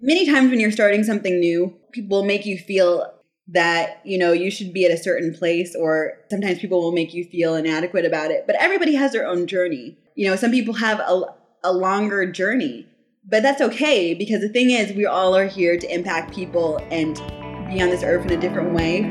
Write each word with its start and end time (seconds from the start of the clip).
many 0.00 0.26
times 0.26 0.50
when 0.50 0.60
you're 0.60 0.70
starting 0.70 1.04
something 1.04 1.38
new, 1.38 1.74
people 1.92 2.18
will 2.18 2.26
make 2.26 2.46
you 2.46 2.58
feel 2.58 3.12
that 3.48 4.00
you 4.04 4.18
know 4.18 4.32
you 4.32 4.50
should 4.50 4.72
be 4.72 4.84
at 4.84 4.90
a 4.90 4.96
certain 4.96 5.32
place 5.32 5.76
or 5.76 6.14
sometimes 6.30 6.58
people 6.58 6.80
will 6.82 6.92
make 6.92 7.14
you 7.14 7.24
feel 7.24 7.54
inadequate 7.54 8.04
about 8.04 8.30
it. 8.30 8.44
But 8.46 8.56
everybody 8.56 8.94
has 8.94 9.12
their 9.12 9.26
own 9.26 9.46
journey. 9.46 9.96
You 10.14 10.28
know 10.28 10.36
some 10.36 10.50
people 10.50 10.74
have 10.74 11.00
a, 11.00 11.22
a 11.62 11.72
longer 11.72 12.30
journey 12.30 12.86
but 13.28 13.42
that's 13.42 13.60
okay 13.60 14.14
because 14.14 14.40
the 14.40 14.48
thing 14.48 14.70
is 14.70 14.92
we 14.92 15.04
all 15.04 15.36
are 15.36 15.46
here 15.46 15.76
to 15.76 15.92
impact 15.92 16.32
people 16.32 16.78
and 16.90 17.16
be 17.68 17.82
on 17.82 17.90
this 17.90 18.04
earth 18.04 18.24
in 18.26 18.32
a 18.32 18.40
different 18.40 18.72
way. 18.72 19.02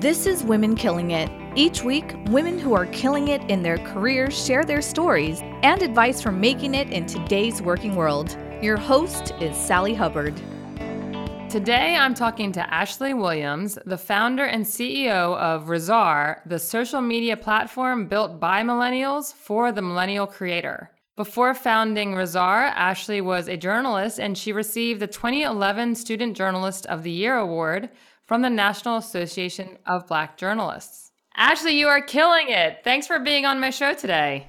This 0.00 0.26
is 0.26 0.44
women 0.44 0.74
killing 0.74 1.12
it. 1.12 1.30
Each 1.56 1.82
week 1.82 2.14
women 2.26 2.58
who 2.58 2.74
are 2.74 2.84
killing 2.86 3.28
it 3.28 3.40
in 3.50 3.62
their 3.62 3.78
careers 3.78 4.44
share 4.44 4.64
their 4.64 4.82
stories 4.82 5.40
and 5.62 5.82
advice 5.82 6.20
for 6.20 6.32
making 6.32 6.74
it 6.74 6.90
in 6.90 7.06
today's 7.06 7.62
working 7.62 7.96
world 7.96 8.36
your 8.64 8.78
host 8.78 9.32
is 9.42 9.54
sally 9.54 9.92
hubbard 9.92 10.34
Today, 11.50 11.94
I'm 11.94 12.14
talking 12.14 12.50
to 12.52 12.74
Ashley 12.74 13.14
Williams, 13.14 13.78
the 13.86 13.96
founder 13.96 14.44
and 14.44 14.64
CEO 14.64 15.36
of 15.36 15.68
RIZZARR, 15.68 16.40
the 16.46 16.58
social 16.58 17.00
media 17.00 17.36
platform 17.36 18.08
built 18.08 18.40
by 18.40 18.62
millennials 18.62 19.32
for 19.32 19.70
the 19.70 19.80
millennial 19.80 20.26
creator. 20.26 20.90
Before 21.14 21.54
founding 21.54 22.14
RIZZARR, 22.14 22.72
Ashley 22.74 23.20
was 23.20 23.46
a 23.46 23.56
journalist 23.56 24.18
and 24.18 24.36
she 24.36 24.52
received 24.52 24.98
the 24.98 25.06
2011 25.06 25.94
Student 25.94 26.36
Journalist 26.36 26.86
of 26.86 27.04
the 27.04 27.12
Year 27.12 27.36
award 27.36 27.90
from 28.24 28.42
the 28.42 28.50
National 28.50 28.96
Association 28.96 29.78
of 29.86 30.08
Black 30.08 30.36
Journalists. 30.36 31.12
Ashley, 31.36 31.78
you 31.78 31.86
are 31.86 32.02
killing 32.02 32.48
it. 32.48 32.78
Thanks 32.82 33.06
for 33.06 33.20
being 33.20 33.46
on 33.46 33.60
my 33.60 33.70
show 33.70 33.94
today. 33.94 34.48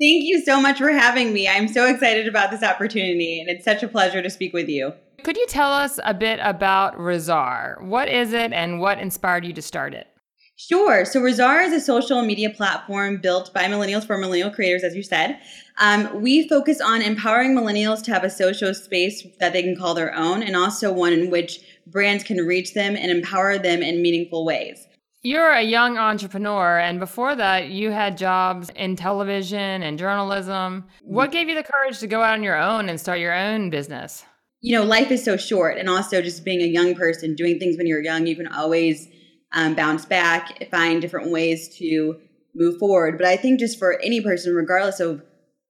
Thank 0.00 0.24
you 0.24 0.42
so 0.44 0.60
much 0.60 0.78
for 0.78 0.90
having 0.90 1.32
me. 1.32 1.48
I'm 1.48 1.68
so 1.68 1.86
excited 1.86 2.26
about 2.26 2.50
this 2.50 2.64
opportunity, 2.64 3.40
and 3.40 3.48
it's 3.48 3.64
such 3.64 3.84
a 3.84 3.88
pleasure 3.88 4.22
to 4.22 4.28
speak 4.28 4.52
with 4.52 4.68
you. 4.68 4.92
Could 5.22 5.36
you 5.36 5.46
tell 5.46 5.72
us 5.72 6.00
a 6.04 6.12
bit 6.12 6.40
about 6.42 6.98
RIZZARR? 6.98 7.82
What 7.82 8.08
is 8.08 8.32
it 8.32 8.52
and 8.52 8.80
what 8.80 8.98
inspired 8.98 9.44
you 9.44 9.52
to 9.52 9.62
start 9.62 9.94
it? 9.94 10.08
Sure. 10.56 11.04
So 11.04 11.20
RIZZARR 11.20 11.66
is 11.66 11.72
a 11.72 11.80
social 11.80 12.22
media 12.22 12.50
platform 12.50 13.18
built 13.18 13.54
by 13.54 13.64
millennials 13.64 14.04
for 14.06 14.18
millennial 14.18 14.50
creators, 14.50 14.82
as 14.82 14.96
you 14.96 15.02
said. 15.02 15.38
Um, 15.78 16.20
we 16.20 16.48
focus 16.48 16.80
on 16.80 17.00
empowering 17.00 17.54
millennials 17.54 18.02
to 18.04 18.12
have 18.12 18.24
a 18.24 18.30
social 18.30 18.74
space 18.74 19.26
that 19.40 19.52
they 19.52 19.62
can 19.62 19.76
call 19.76 19.94
their 19.94 20.14
own, 20.14 20.42
and 20.42 20.56
also 20.56 20.92
one 20.92 21.12
in 21.12 21.30
which 21.30 21.60
brands 21.86 22.24
can 22.24 22.38
reach 22.38 22.74
them 22.74 22.96
and 22.96 23.10
empower 23.10 23.58
them 23.58 23.82
in 23.82 24.02
meaningful 24.02 24.44
ways. 24.44 24.86
You're 25.24 25.50
a 25.50 25.62
young 25.62 25.98
entrepreneur, 25.98 26.78
and 26.78 27.00
before 27.00 27.34
that, 27.34 27.70
you 27.70 27.90
had 27.90 28.16
jobs 28.16 28.70
in 28.76 28.94
television 28.94 29.82
and 29.82 29.98
journalism. 29.98 30.84
What 31.02 31.32
gave 31.32 31.48
you 31.48 31.56
the 31.56 31.64
courage 31.64 31.98
to 32.00 32.06
go 32.06 32.22
out 32.22 32.34
on 32.34 32.44
your 32.44 32.56
own 32.56 32.88
and 32.88 33.00
start 33.00 33.18
your 33.18 33.34
own 33.34 33.70
business? 33.70 34.24
you 34.64 34.74
know, 34.74 34.82
life 34.82 35.10
is 35.10 35.22
so 35.22 35.36
short. 35.36 35.76
And 35.76 35.90
also, 35.90 36.22
just 36.22 36.42
being 36.42 36.62
a 36.62 36.66
young 36.66 36.94
person, 36.94 37.34
doing 37.34 37.58
things 37.58 37.76
when 37.76 37.86
you're 37.86 38.02
young, 38.02 38.26
you 38.26 38.34
can 38.34 38.46
always 38.46 39.06
um, 39.52 39.74
bounce 39.74 40.06
back, 40.06 40.70
find 40.70 41.02
different 41.02 41.30
ways 41.30 41.76
to 41.76 42.18
move 42.54 42.78
forward. 42.78 43.18
But 43.18 43.26
I 43.26 43.36
think 43.36 43.60
just 43.60 43.78
for 43.78 44.00
any 44.00 44.22
person, 44.22 44.54
regardless 44.54 45.00
of 45.00 45.22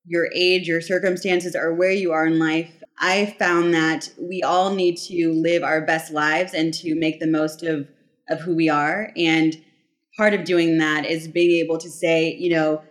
your 0.05 0.31
age, 0.33 0.69
your 0.69 0.81
circumstances, 0.81 1.57
or 1.57 1.75
where 1.75 1.91
you 1.91 2.13
are 2.13 2.25
in 2.25 2.39
life, 2.39 2.71
I 2.97 3.35
found 3.37 3.75
that 3.75 4.11
we 4.17 4.45
all 4.45 4.73
need 4.73 4.97
to 5.09 5.33
live 5.33 5.65
our 5.65 5.81
best 5.81 6.13
lives 6.13 6.55
and 6.55 6.73
to 6.75 6.95
make 6.95 7.19
the 7.19 7.27
most 7.27 7.65
of, 7.65 7.89
of 8.29 8.41
who 8.41 8.55
we 8.55 8.69
are. 8.69 9.11
And 9.17 9.57
part 10.17 10.35
of 10.35 10.45
doing 10.45 10.79
that 10.79 11.07
is 11.07 11.29
being 11.29 11.65
able 11.65 11.79
to 11.79 11.91
say, 11.91 12.35
you 12.35 12.51
know, 12.51 12.83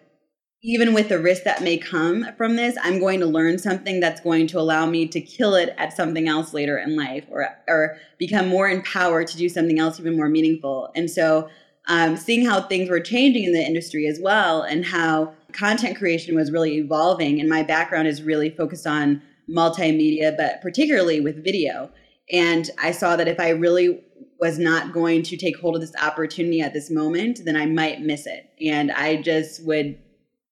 even 0.65 0.93
with 0.93 1.09
the 1.09 1.19
risk 1.19 1.43
that 1.43 1.61
may 1.61 1.77
come 1.77 2.25
from 2.37 2.55
this, 2.55 2.77
I'm 2.81 2.99
going 2.99 3.19
to 3.19 3.25
learn 3.25 3.59
something 3.59 3.99
that's 3.99 4.21
going 4.21 4.47
to 4.47 4.59
allow 4.59 4.85
me 4.85 5.07
to 5.07 5.19
kill 5.19 5.55
it 5.55 5.75
at 5.77 5.95
something 5.95 6.29
else 6.29 6.53
later 6.53 6.77
in 6.77 6.95
life 6.95 7.25
or, 7.29 7.47
or 7.67 7.97
become 8.17 8.47
more 8.47 8.69
empowered 8.69 9.27
to 9.27 9.37
do 9.37 9.49
something 9.49 9.77
else 9.77 9.99
even 9.99 10.15
more 10.15 10.29
meaningful. 10.29 10.89
And 10.95 11.09
so, 11.11 11.49
um, 11.87 12.15
seeing 12.15 12.45
how 12.45 12.61
things 12.61 12.89
were 12.89 13.01
changing 13.01 13.43
in 13.43 13.51
the 13.51 13.59
industry 13.59 14.07
as 14.07 14.19
well 14.21 14.61
and 14.61 14.85
how 14.85 15.33
content 15.51 15.97
creation 15.97 16.33
was 16.33 16.51
really 16.51 16.77
evolving, 16.77 17.39
and 17.41 17.49
my 17.49 17.61
background 17.61 18.07
is 18.07 18.23
really 18.23 18.49
focused 18.49 18.87
on 18.87 19.21
multimedia, 19.49 20.35
but 20.35 20.61
particularly 20.61 21.19
with 21.19 21.43
video. 21.43 21.91
And 22.31 22.69
I 22.81 22.91
saw 22.91 23.17
that 23.17 23.27
if 23.27 23.39
I 23.39 23.49
really 23.49 24.01
was 24.43 24.59
not 24.59 24.91
going 24.91 25.23
to 25.23 25.37
take 25.37 25.57
hold 25.57 25.73
of 25.73 25.79
this 25.79 25.95
opportunity 25.95 26.59
at 26.59 26.73
this 26.73 26.91
moment, 26.91 27.39
then 27.45 27.55
I 27.55 27.65
might 27.65 28.01
miss 28.01 28.27
it. 28.27 28.49
And 28.59 28.91
I 28.91 29.21
just 29.21 29.63
would 29.63 29.97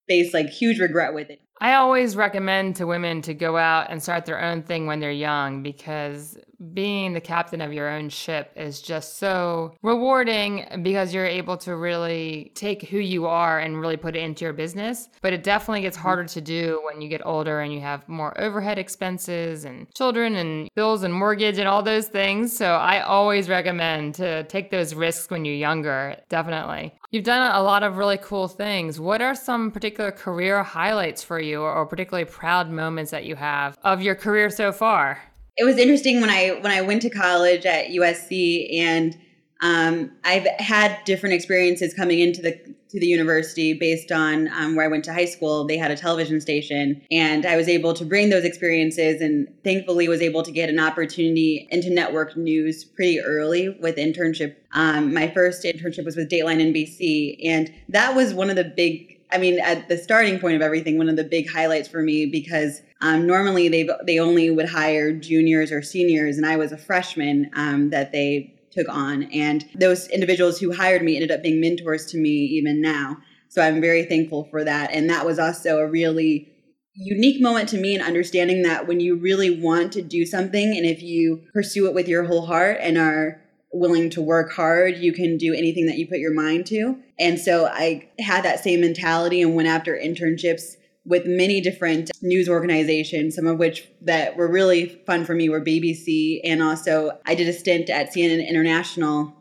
face 0.07 0.33
like 0.33 0.47
huge 0.47 0.79
regret 0.79 1.13
with 1.13 1.29
it. 1.29 1.41
I 1.59 1.73
always 1.73 2.15
recommend 2.15 2.77
to 2.77 2.87
women 2.87 3.21
to 3.23 3.33
go 3.33 3.57
out 3.57 3.87
and 3.89 4.01
start 4.01 4.25
their 4.25 4.41
own 4.41 4.63
thing 4.63 4.87
when 4.87 5.01
they're 5.01 5.11
young 5.11 5.61
because 5.61 6.37
being 6.73 7.13
the 7.13 7.21
captain 7.21 7.61
of 7.61 7.73
your 7.73 7.89
own 7.89 8.09
ship 8.09 8.51
is 8.55 8.81
just 8.81 9.17
so 9.17 9.73
rewarding 9.81 10.65
because 10.83 11.13
you're 11.13 11.25
able 11.25 11.57
to 11.57 11.75
really 11.75 12.51
take 12.55 12.83
who 12.83 12.99
you 12.99 13.25
are 13.25 13.59
and 13.59 13.79
really 13.79 13.97
put 13.97 14.15
it 14.15 14.19
into 14.19 14.45
your 14.45 14.53
business. 14.53 15.09
But 15.21 15.33
it 15.33 15.43
definitely 15.43 15.81
gets 15.81 15.97
mm-hmm. 15.97 16.07
harder 16.07 16.25
to 16.25 16.41
do 16.41 16.81
when 16.85 17.01
you 17.01 17.09
get 17.09 17.25
older 17.25 17.61
and 17.61 17.73
you 17.73 17.81
have 17.81 18.07
more 18.07 18.39
overhead 18.39 18.77
expenses 18.77 19.65
and 19.65 19.93
children 19.93 20.35
and 20.35 20.69
bills 20.75 21.03
and 21.03 21.13
mortgage 21.13 21.57
and 21.57 21.67
all 21.67 21.83
those 21.83 22.07
things. 22.07 22.55
So 22.55 22.75
I 22.75 23.01
always 23.01 23.49
recommend 23.49 24.15
to 24.15 24.43
take 24.43 24.71
those 24.71 24.93
risks 24.93 25.29
when 25.29 25.45
you're 25.45 25.55
younger, 25.55 26.15
definitely. 26.29 26.93
You've 27.11 27.25
done 27.25 27.51
a 27.53 27.61
lot 27.61 27.83
of 27.83 27.97
really 27.97 28.17
cool 28.17 28.47
things. 28.47 28.99
What 28.99 29.21
are 29.21 29.35
some 29.35 29.71
particular 29.71 30.11
career 30.11 30.63
highlights 30.63 31.23
for 31.23 31.39
you 31.39 31.61
or 31.61 31.85
particularly 31.85 32.25
proud 32.25 32.69
moments 32.69 33.11
that 33.11 33.25
you 33.25 33.35
have 33.35 33.77
of 33.83 34.01
your 34.01 34.15
career 34.15 34.49
so 34.49 34.71
far? 34.71 35.19
It 35.57 35.63
was 35.63 35.77
interesting 35.77 36.21
when 36.21 36.29
I 36.29 36.57
when 36.61 36.71
I 36.71 36.81
went 36.81 37.01
to 37.03 37.09
college 37.09 37.65
at 37.65 37.87
USC 37.87 38.79
and 38.79 39.17
um, 39.63 40.11
I've 40.23 40.47
had 40.57 41.03
different 41.05 41.35
experiences 41.35 41.93
coming 41.93 42.19
into 42.19 42.41
the 42.41 42.59
to 42.89 42.99
the 42.99 43.07
university 43.07 43.73
based 43.73 44.11
on 44.11 44.49
um, 44.49 44.75
where 44.75 44.85
I 44.85 44.89
went 44.89 45.05
to 45.05 45.13
high 45.13 45.25
school. 45.25 45.65
They 45.65 45.77
had 45.77 45.91
a 45.91 45.95
television 45.95 46.41
station, 46.41 47.01
and 47.11 47.45
I 47.45 47.55
was 47.55 47.69
able 47.69 47.93
to 47.93 48.03
bring 48.03 48.29
those 48.29 48.43
experiences, 48.43 49.21
and 49.21 49.47
thankfully 49.63 50.07
was 50.07 50.21
able 50.21 50.43
to 50.43 50.51
get 50.51 50.69
an 50.69 50.79
opportunity 50.79 51.67
into 51.71 51.89
network 51.89 52.35
news 52.35 52.83
pretty 52.83 53.21
early 53.21 53.69
with 53.81 53.97
internship. 53.97 54.55
Um, 54.73 55.13
my 55.13 55.29
first 55.29 55.63
internship 55.63 56.05
was 56.05 56.15
with 56.15 56.29
Dateline 56.29 56.73
NBC, 56.73 57.37
and 57.45 57.71
that 57.89 58.15
was 58.15 58.33
one 58.33 58.49
of 58.49 58.55
the 58.55 58.65
big 58.65 59.19
I 59.33 59.37
mean, 59.37 59.59
at 59.61 59.87
the 59.87 59.97
starting 59.97 60.39
point 60.39 60.55
of 60.55 60.61
everything, 60.61 60.97
one 60.97 61.07
of 61.07 61.15
the 61.15 61.23
big 61.23 61.49
highlights 61.49 61.87
for 61.87 62.01
me 62.01 62.25
because 62.25 62.81
um, 63.01 63.25
normally 63.25 63.67
they 63.67 63.89
they 64.05 64.19
only 64.19 64.49
would 64.49 64.69
hire 64.69 65.11
juniors 65.11 65.71
or 65.71 65.81
seniors, 65.81 66.37
and 66.37 66.45
I 66.45 66.55
was 66.57 66.71
a 66.71 66.77
freshman 66.77 67.49
um, 67.55 67.89
that 67.89 68.11
they 68.11 68.53
took 68.71 68.87
on, 68.89 69.23
and 69.33 69.65
those 69.75 70.07
individuals 70.07 70.59
who 70.59 70.73
hired 70.73 71.03
me 71.03 71.15
ended 71.15 71.31
up 71.31 71.43
being 71.43 71.59
mentors 71.59 72.05
to 72.07 72.17
me 72.17 72.29
even 72.29 72.81
now. 72.81 73.17
So 73.49 73.61
I'm 73.61 73.81
very 73.81 74.05
thankful 74.05 74.45
for 74.45 74.63
that, 74.63 74.91
and 74.91 75.09
that 75.09 75.25
was 75.25 75.39
also 75.39 75.79
a 75.79 75.87
really 75.87 76.47
unique 76.93 77.41
moment 77.41 77.69
to 77.69 77.77
me 77.77 77.95
in 77.95 78.01
understanding 78.01 78.63
that 78.63 78.87
when 78.87 78.99
you 78.99 79.15
really 79.15 79.49
want 79.49 79.91
to 79.93 80.01
do 80.01 80.25
something, 80.25 80.77
and 80.77 80.85
if 80.85 81.01
you 81.01 81.43
pursue 81.53 81.87
it 81.87 81.93
with 81.93 82.07
your 82.07 82.23
whole 82.23 82.45
heart 82.45 82.77
and 82.81 82.97
are 82.97 83.41
willing 83.73 84.09
to 84.11 84.21
work 84.21 84.51
hard, 84.51 84.97
you 84.97 85.13
can 85.13 85.37
do 85.37 85.53
anything 85.53 85.85
that 85.85 85.97
you 85.97 86.05
put 86.05 86.19
your 86.19 86.33
mind 86.33 86.65
to. 86.67 86.97
And 87.19 87.39
so 87.39 87.67
I 87.67 88.09
had 88.19 88.43
that 88.43 88.61
same 88.61 88.81
mentality 88.81 89.41
and 89.41 89.55
went 89.55 89.69
after 89.69 89.95
internships 89.95 90.75
with 91.05 91.25
many 91.25 91.61
different 91.61 92.11
news 92.21 92.47
organizations, 92.47 93.35
some 93.35 93.47
of 93.47 93.57
which 93.57 93.87
that 94.01 94.35
were 94.37 94.47
really 94.47 95.01
fun 95.05 95.25
for 95.25 95.33
me 95.33 95.49
were 95.49 95.61
BBC 95.61 96.39
and 96.43 96.61
also 96.61 97.19
I 97.25 97.35
did 97.35 97.47
a 97.47 97.53
stint 97.53 97.89
at 97.89 98.13
CNN 98.13 98.47
International 98.47 99.35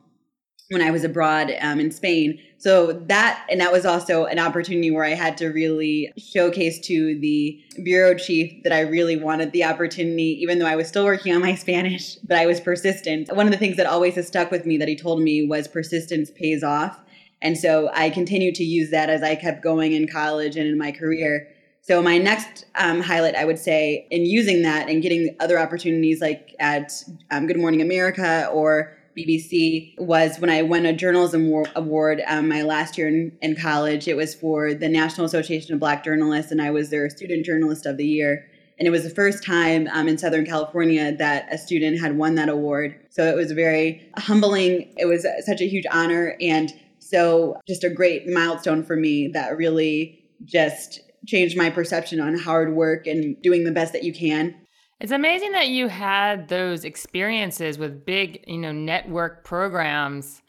when 0.70 0.82
I 0.82 0.90
was 0.92 1.02
abroad 1.02 1.52
um, 1.60 1.80
in 1.80 1.90
Spain. 1.90 2.38
So 2.58 2.92
that, 2.92 3.44
and 3.50 3.60
that 3.60 3.72
was 3.72 3.84
also 3.84 4.26
an 4.26 4.38
opportunity 4.38 4.90
where 4.90 5.04
I 5.04 5.14
had 5.14 5.36
to 5.38 5.48
really 5.48 6.12
showcase 6.16 6.78
to 6.86 7.18
the 7.18 7.60
bureau 7.82 8.14
chief 8.14 8.62
that 8.62 8.72
I 8.72 8.80
really 8.80 9.16
wanted 9.16 9.50
the 9.50 9.64
opportunity, 9.64 10.38
even 10.40 10.60
though 10.60 10.66
I 10.66 10.76
was 10.76 10.86
still 10.86 11.04
working 11.04 11.34
on 11.34 11.40
my 11.40 11.54
Spanish, 11.56 12.14
but 12.16 12.38
I 12.38 12.46
was 12.46 12.60
persistent. 12.60 13.34
One 13.34 13.46
of 13.46 13.52
the 13.52 13.58
things 13.58 13.76
that 13.78 13.86
always 13.86 14.14
has 14.14 14.28
stuck 14.28 14.52
with 14.52 14.64
me 14.64 14.78
that 14.78 14.88
he 14.88 14.94
told 14.94 15.20
me 15.20 15.44
was 15.44 15.66
persistence 15.66 16.30
pays 16.30 16.62
off. 16.62 17.00
And 17.42 17.58
so 17.58 17.90
I 17.92 18.10
continued 18.10 18.54
to 18.56 18.64
use 18.64 18.90
that 18.90 19.10
as 19.10 19.22
I 19.22 19.34
kept 19.34 19.62
going 19.62 19.92
in 19.92 20.06
college 20.06 20.56
and 20.56 20.68
in 20.68 20.78
my 20.78 20.92
career. 20.92 21.48
So 21.82 22.02
my 22.02 22.18
next 22.18 22.66
um, 22.74 23.00
highlight, 23.00 23.34
I 23.34 23.44
would 23.44 23.58
say, 23.58 24.06
in 24.10 24.26
using 24.26 24.62
that 24.62 24.88
and 24.88 25.02
getting 25.02 25.34
other 25.40 25.58
opportunities 25.58 26.20
like 26.20 26.54
at 26.60 26.92
um, 27.30 27.46
Good 27.46 27.58
Morning 27.58 27.80
America 27.80 28.48
or 28.52 28.96
BBC 29.16 29.94
was 29.98 30.38
when 30.38 30.50
I 30.50 30.62
won 30.62 30.86
a 30.86 30.92
journalism 30.92 31.52
award 31.74 32.22
um, 32.26 32.48
my 32.48 32.62
last 32.62 32.96
year 32.96 33.08
in, 33.08 33.36
in 33.42 33.56
college. 33.56 34.08
It 34.08 34.16
was 34.16 34.34
for 34.34 34.74
the 34.74 34.88
National 34.88 35.26
Association 35.26 35.74
of 35.74 35.80
Black 35.80 36.04
Journalists, 36.04 36.52
and 36.52 36.62
I 36.62 36.70
was 36.70 36.90
their 36.90 37.08
Student 37.10 37.44
Journalist 37.44 37.86
of 37.86 37.96
the 37.96 38.06
Year. 38.06 38.46
And 38.78 38.86
it 38.86 38.90
was 38.90 39.02
the 39.02 39.10
first 39.10 39.44
time 39.44 39.88
um, 39.92 40.08
in 40.08 40.16
Southern 40.16 40.46
California 40.46 41.14
that 41.16 41.52
a 41.52 41.58
student 41.58 42.00
had 42.00 42.16
won 42.16 42.34
that 42.36 42.48
award. 42.48 42.98
So 43.10 43.24
it 43.24 43.36
was 43.36 43.52
very 43.52 44.10
humbling. 44.16 44.92
It 44.96 45.06
was 45.06 45.26
such 45.44 45.60
a 45.60 45.68
huge 45.68 45.84
honor, 45.90 46.36
and 46.40 46.72
so 46.98 47.56
just 47.66 47.84
a 47.84 47.90
great 47.90 48.28
milestone 48.28 48.84
for 48.84 48.96
me 48.96 49.28
that 49.28 49.56
really 49.56 50.24
just 50.44 51.00
changed 51.26 51.56
my 51.56 51.70
perception 51.70 52.20
on 52.20 52.38
hard 52.38 52.74
work 52.74 53.06
and 53.06 53.40
doing 53.42 53.64
the 53.64 53.72
best 53.72 53.92
that 53.92 54.04
you 54.04 54.12
can 54.12 54.54
It's 55.00 55.12
amazing 55.12 55.52
that 55.52 55.68
you 55.68 55.88
had 55.88 56.48
those 56.48 56.84
experiences 56.84 57.78
with 57.78 58.04
big, 58.04 58.44
you 58.46 58.58
know, 58.58 58.72
network 58.72 59.44
programs 59.44 60.42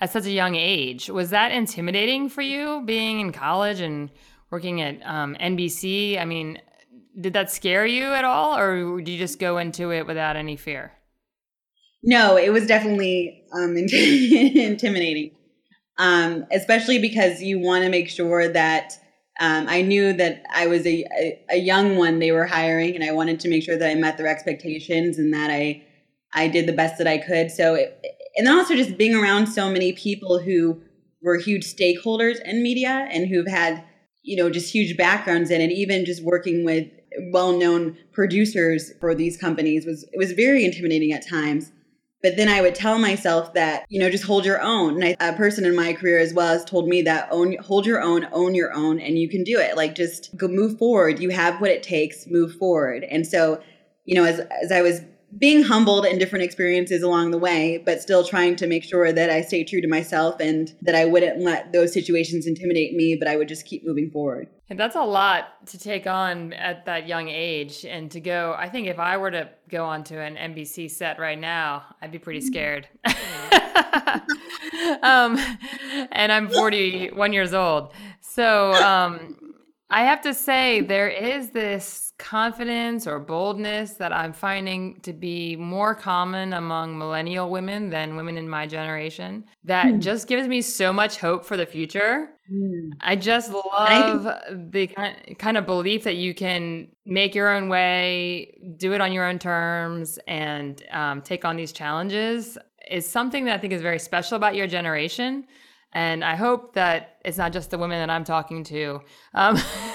at 0.00 0.10
such 0.10 0.26
a 0.26 0.30
young 0.30 0.54
age. 0.54 1.08
Was 1.08 1.30
that 1.30 1.52
intimidating 1.52 2.28
for 2.28 2.42
you 2.42 2.82
being 2.84 3.20
in 3.20 3.32
college 3.32 3.80
and 3.80 4.10
working 4.50 4.80
at 4.80 5.00
um, 5.04 5.36
NBC? 5.40 6.18
I 6.20 6.24
mean, 6.24 6.58
did 7.18 7.32
that 7.34 7.50
scare 7.50 7.86
you 7.86 8.04
at 8.04 8.24
all, 8.24 8.56
or 8.58 9.00
did 9.00 9.08
you 9.08 9.18
just 9.18 9.38
go 9.38 9.58
into 9.58 9.90
it 9.92 10.06
without 10.06 10.36
any 10.36 10.56
fear? 10.56 10.92
No, 12.02 12.36
it 12.36 12.52
was 12.52 12.66
definitely 12.66 13.44
um, 13.54 13.76
intimidating, 13.76 15.30
um, 15.98 16.44
especially 16.52 16.98
because 16.98 17.40
you 17.42 17.58
want 17.58 17.84
to 17.84 17.90
make 17.90 18.10
sure 18.10 18.48
that 18.48 18.98
um, 19.40 19.66
I 19.68 19.82
knew 19.82 20.12
that 20.12 20.44
I 20.52 20.66
was 20.68 20.86
a, 20.86 21.04
a, 21.18 21.40
a 21.50 21.56
young 21.56 21.96
one 21.96 22.20
they 22.20 22.30
were 22.30 22.46
hiring, 22.46 22.94
and 22.94 23.02
I 23.02 23.12
wanted 23.12 23.40
to 23.40 23.48
make 23.48 23.64
sure 23.64 23.76
that 23.76 23.90
I 23.90 23.94
met 23.94 24.16
their 24.16 24.28
expectations 24.28 25.18
and 25.18 25.32
that 25.34 25.50
I 25.50 25.82
I 26.32 26.48
did 26.48 26.66
the 26.66 26.72
best 26.72 26.98
that 26.98 27.06
I 27.06 27.18
could. 27.18 27.50
So, 27.50 27.74
it, 27.74 28.04
and 28.36 28.46
then 28.46 28.56
also 28.56 28.74
just 28.74 28.96
being 28.96 29.14
around 29.14 29.46
so 29.46 29.70
many 29.70 29.92
people 29.92 30.38
who 30.40 30.80
were 31.22 31.36
huge 31.36 31.64
stakeholders 31.64 32.40
in 32.44 32.62
media 32.62 33.08
and 33.10 33.28
who've 33.28 33.46
had 33.46 33.84
you 34.22 34.36
know 34.36 34.50
just 34.50 34.72
huge 34.72 34.96
backgrounds 34.96 35.50
in 35.50 35.60
it, 35.60 35.72
even 35.72 36.04
just 36.04 36.22
working 36.22 36.64
with 36.64 36.86
well-known 37.32 37.96
producers 38.12 38.92
for 39.00 39.14
these 39.14 39.36
companies 39.36 39.86
was 39.86 40.04
it 40.04 40.18
was 40.18 40.32
very 40.32 40.64
intimidating 40.64 41.12
at 41.12 41.26
times 41.26 41.72
but 42.24 42.38
then 42.38 42.48
I 42.48 42.62
would 42.62 42.74
tell 42.74 42.98
myself 42.98 43.52
that, 43.52 43.84
you 43.90 44.00
know, 44.00 44.08
just 44.08 44.24
hold 44.24 44.46
your 44.46 44.58
own. 44.62 44.94
And 44.94 45.16
I, 45.20 45.28
a 45.28 45.34
person 45.34 45.66
in 45.66 45.76
my 45.76 45.92
career 45.92 46.18
as 46.18 46.32
well 46.32 46.54
has 46.54 46.64
told 46.64 46.88
me 46.88 47.02
that 47.02 47.28
own, 47.30 47.54
hold 47.58 47.84
your 47.84 48.00
own, 48.00 48.26
own 48.32 48.54
your 48.54 48.72
own, 48.72 48.98
and 48.98 49.18
you 49.18 49.28
can 49.28 49.44
do 49.44 49.58
it. 49.58 49.76
Like 49.76 49.94
just 49.94 50.34
go 50.34 50.48
move 50.48 50.78
forward. 50.78 51.20
You 51.20 51.28
have 51.28 51.60
what 51.60 51.70
it 51.70 51.82
takes, 51.82 52.26
move 52.26 52.54
forward. 52.54 53.04
And 53.04 53.26
so, 53.26 53.62
you 54.06 54.14
know, 54.14 54.24
as, 54.24 54.40
as 54.40 54.72
I 54.72 54.80
was 54.80 55.02
being 55.38 55.62
humbled 55.62 56.04
in 56.06 56.18
different 56.18 56.44
experiences 56.44 57.02
along 57.02 57.30
the 57.30 57.38
way, 57.38 57.82
but 57.84 58.00
still 58.00 58.24
trying 58.24 58.56
to 58.56 58.66
make 58.66 58.84
sure 58.84 59.12
that 59.12 59.30
I 59.30 59.40
stay 59.42 59.64
true 59.64 59.80
to 59.80 59.88
myself 59.88 60.40
and 60.40 60.74
that 60.82 60.94
I 60.94 61.04
wouldn't 61.04 61.40
let 61.40 61.72
those 61.72 61.92
situations 61.92 62.46
intimidate 62.46 62.94
me, 62.94 63.16
but 63.16 63.26
I 63.26 63.36
would 63.36 63.48
just 63.48 63.66
keep 63.66 63.84
moving 63.84 64.10
forward. 64.10 64.48
And 64.70 64.78
that's 64.78 64.96
a 64.96 65.02
lot 65.02 65.66
to 65.66 65.78
take 65.78 66.06
on 66.06 66.52
at 66.54 66.86
that 66.86 67.06
young 67.06 67.28
age. 67.28 67.84
And 67.84 68.10
to 68.12 68.20
go, 68.20 68.54
I 68.56 68.68
think 68.68 68.86
if 68.86 68.98
I 68.98 69.16
were 69.16 69.30
to 69.30 69.50
go 69.68 69.84
onto 69.84 70.18
an 70.18 70.36
NBC 70.36 70.90
set 70.90 71.18
right 71.18 71.38
now, 71.38 71.84
I'd 72.00 72.12
be 72.12 72.18
pretty 72.18 72.40
scared. 72.40 72.88
um, 75.02 75.38
and 76.12 76.32
I'm 76.32 76.48
41 76.48 77.32
years 77.32 77.52
old. 77.54 77.92
So 78.20 78.72
um, 78.74 79.36
I 79.90 80.04
have 80.04 80.22
to 80.22 80.34
say, 80.34 80.80
there 80.80 81.08
is 81.08 81.50
this 81.50 82.03
confidence 82.18 83.06
or 83.06 83.18
boldness 83.18 83.94
that 83.94 84.12
I'm 84.12 84.32
finding 84.32 85.00
to 85.00 85.12
be 85.12 85.56
more 85.56 85.94
common 85.94 86.52
among 86.52 86.96
millennial 86.96 87.50
women 87.50 87.90
than 87.90 88.14
women 88.14 88.38
in 88.38 88.48
my 88.48 88.66
generation 88.66 89.44
that 89.64 89.86
mm. 89.86 90.00
just 90.00 90.28
gives 90.28 90.46
me 90.46 90.62
so 90.62 90.92
much 90.92 91.18
hope 91.18 91.44
for 91.44 91.56
the 91.56 91.66
future. 91.66 92.30
Mm. 92.52 92.92
I 93.00 93.16
just 93.16 93.52
love 93.52 94.26
I, 94.26 94.42
the 94.50 94.86
kind 95.38 95.56
of 95.56 95.66
belief 95.66 96.04
that 96.04 96.16
you 96.16 96.34
can 96.34 96.88
make 97.04 97.34
your 97.34 97.48
own 97.48 97.68
way, 97.68 98.58
do 98.76 98.92
it 98.92 99.00
on 99.00 99.12
your 99.12 99.26
own 99.26 99.40
terms, 99.40 100.18
and 100.28 100.82
um, 100.92 101.20
take 101.20 101.44
on 101.44 101.56
these 101.56 101.72
challenges 101.72 102.56
is 102.88 103.08
something 103.08 103.44
that 103.46 103.54
I 103.54 103.58
think 103.58 103.72
is 103.72 103.82
very 103.82 103.98
special 103.98 104.36
about 104.36 104.54
your 104.54 104.66
generation. 104.68 105.46
And 105.94 106.24
I 106.24 106.34
hope 106.34 106.74
that 106.74 107.18
it's 107.24 107.38
not 107.38 107.52
just 107.52 107.70
the 107.70 107.78
women 107.78 107.98
that 108.00 108.10
I'm 108.12 108.24
talking 108.24 108.64
to. 108.64 109.00
Um, 109.32 109.56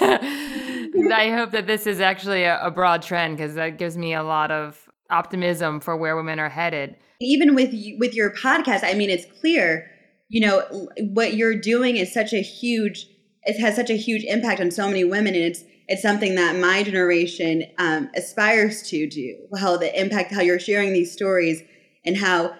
I 1.12 1.30
hope 1.30 1.50
that 1.52 1.66
this 1.66 1.86
is 1.86 2.00
actually 2.00 2.44
a, 2.44 2.60
a 2.62 2.70
broad 2.70 3.02
trend 3.02 3.36
because 3.36 3.54
that 3.54 3.78
gives 3.78 3.96
me 3.96 4.14
a 4.14 4.22
lot 4.22 4.50
of 4.50 4.88
optimism 5.10 5.80
for 5.80 5.96
where 5.96 6.16
women 6.16 6.38
are 6.38 6.48
headed. 6.48 6.96
Even 7.20 7.54
with 7.54 7.70
with 7.98 8.14
your 8.14 8.30
podcast, 8.30 8.82
I 8.82 8.94
mean, 8.94 9.10
it's 9.10 9.26
clear, 9.40 9.90
you 10.28 10.40
know, 10.40 10.88
what 11.12 11.34
you're 11.34 11.58
doing 11.58 11.96
is 11.96 12.12
such 12.12 12.32
a 12.32 12.42
huge. 12.42 13.06
It 13.42 13.58
has 13.58 13.74
such 13.74 13.90
a 13.90 13.96
huge 13.96 14.24
impact 14.24 14.60
on 14.60 14.70
so 14.70 14.86
many 14.86 15.04
women, 15.04 15.34
and 15.34 15.44
it's 15.44 15.64
it's 15.88 16.02
something 16.02 16.34
that 16.36 16.56
my 16.56 16.82
generation 16.82 17.64
um, 17.78 18.10
aspires 18.14 18.82
to 18.90 19.08
do. 19.08 19.36
How 19.58 19.76
the 19.76 19.98
impact, 20.00 20.32
how 20.32 20.40
you're 20.40 20.58
sharing 20.58 20.92
these 20.92 21.12
stories, 21.12 21.62
and 22.04 22.16
how 22.16 22.54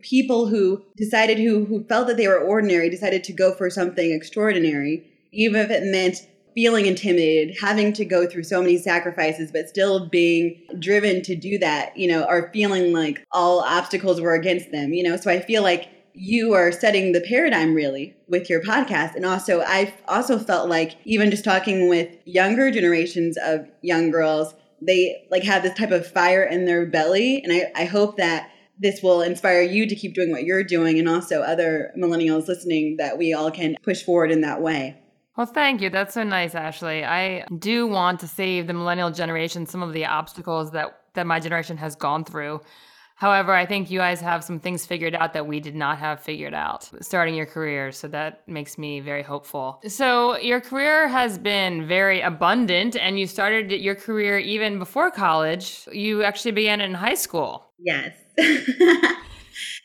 people 0.00 0.46
who 0.46 0.84
decided 0.96 1.38
who 1.38 1.64
who 1.64 1.84
felt 1.84 2.06
that 2.06 2.16
they 2.16 2.28
were 2.28 2.38
ordinary 2.38 2.88
decided 2.88 3.24
to 3.24 3.32
go 3.32 3.52
for 3.54 3.68
something 3.68 4.12
extraordinary, 4.12 5.10
even 5.32 5.60
if 5.60 5.70
it 5.70 5.84
meant 5.84 6.18
feeling 6.54 6.86
intimidated, 6.86 7.56
having 7.60 7.92
to 7.92 8.04
go 8.04 8.26
through 8.26 8.44
so 8.44 8.60
many 8.60 8.78
sacrifices, 8.78 9.50
but 9.50 9.68
still 9.68 10.08
being 10.08 10.60
driven 10.78 11.22
to 11.22 11.34
do 11.34 11.58
that, 11.58 11.96
you 11.96 12.08
know, 12.08 12.24
are 12.24 12.50
feeling 12.52 12.92
like 12.92 13.24
all 13.32 13.60
obstacles 13.60 14.20
were 14.20 14.34
against 14.34 14.70
them, 14.70 14.92
you 14.92 15.02
know. 15.02 15.16
So 15.16 15.30
I 15.30 15.40
feel 15.40 15.62
like 15.62 15.88
you 16.14 16.54
are 16.54 16.70
setting 16.70 17.12
the 17.12 17.20
paradigm 17.20 17.74
really 17.74 18.14
with 18.28 18.48
your 18.48 18.62
podcast. 18.62 19.16
And 19.16 19.26
also, 19.26 19.62
I've 19.62 19.92
also 20.06 20.38
felt 20.38 20.68
like 20.68 20.96
even 21.04 21.30
just 21.30 21.44
talking 21.44 21.88
with 21.88 22.08
younger 22.24 22.70
generations 22.70 23.36
of 23.42 23.66
young 23.82 24.10
girls, 24.10 24.54
they 24.80 25.26
like 25.30 25.42
have 25.42 25.64
this 25.64 25.76
type 25.76 25.90
of 25.90 26.06
fire 26.06 26.44
in 26.44 26.66
their 26.66 26.86
belly. 26.86 27.42
And 27.42 27.52
I, 27.52 27.72
I 27.74 27.84
hope 27.84 28.16
that 28.18 28.50
this 28.78 29.02
will 29.02 29.22
inspire 29.22 29.62
you 29.62 29.86
to 29.86 29.94
keep 29.94 30.14
doing 30.14 30.30
what 30.30 30.44
you're 30.44 30.64
doing 30.64 30.98
and 30.98 31.08
also 31.08 31.42
other 31.42 31.92
millennials 31.96 32.48
listening 32.48 32.96
that 32.98 33.18
we 33.18 33.32
all 33.32 33.50
can 33.50 33.76
push 33.82 34.02
forward 34.02 34.30
in 34.30 34.40
that 34.42 34.60
way. 34.60 34.96
Well, 35.36 35.46
thank 35.46 35.80
you. 35.80 35.90
That's 35.90 36.14
so 36.14 36.22
nice, 36.22 36.54
Ashley. 36.54 37.04
I 37.04 37.44
do 37.58 37.88
want 37.88 38.20
to 38.20 38.28
save 38.28 38.68
the 38.68 38.72
millennial 38.72 39.10
generation 39.10 39.66
some 39.66 39.82
of 39.82 39.92
the 39.92 40.06
obstacles 40.06 40.70
that, 40.72 41.00
that 41.14 41.26
my 41.26 41.40
generation 41.40 41.76
has 41.78 41.96
gone 41.96 42.24
through. 42.24 42.60
However, 43.16 43.52
I 43.52 43.64
think 43.64 43.90
you 43.90 44.00
guys 44.00 44.20
have 44.20 44.42
some 44.44 44.58
things 44.58 44.86
figured 44.86 45.14
out 45.14 45.32
that 45.32 45.46
we 45.46 45.60
did 45.60 45.74
not 45.74 45.98
have 45.98 46.20
figured 46.20 46.54
out 46.54 46.90
starting 47.00 47.34
your 47.34 47.46
career. 47.46 47.92
So 47.92 48.08
that 48.08 48.46
makes 48.48 48.76
me 48.76 49.00
very 49.00 49.22
hopeful. 49.22 49.80
So, 49.86 50.36
your 50.38 50.60
career 50.60 51.06
has 51.08 51.38
been 51.38 51.86
very 51.86 52.20
abundant, 52.20 52.96
and 52.96 53.18
you 53.18 53.26
started 53.26 53.70
your 53.70 53.94
career 53.94 54.38
even 54.38 54.78
before 54.80 55.10
college. 55.12 55.86
You 55.92 56.24
actually 56.24 56.52
began 56.52 56.80
in 56.80 56.92
high 56.92 57.14
school. 57.14 57.70
Yes. 57.78 58.14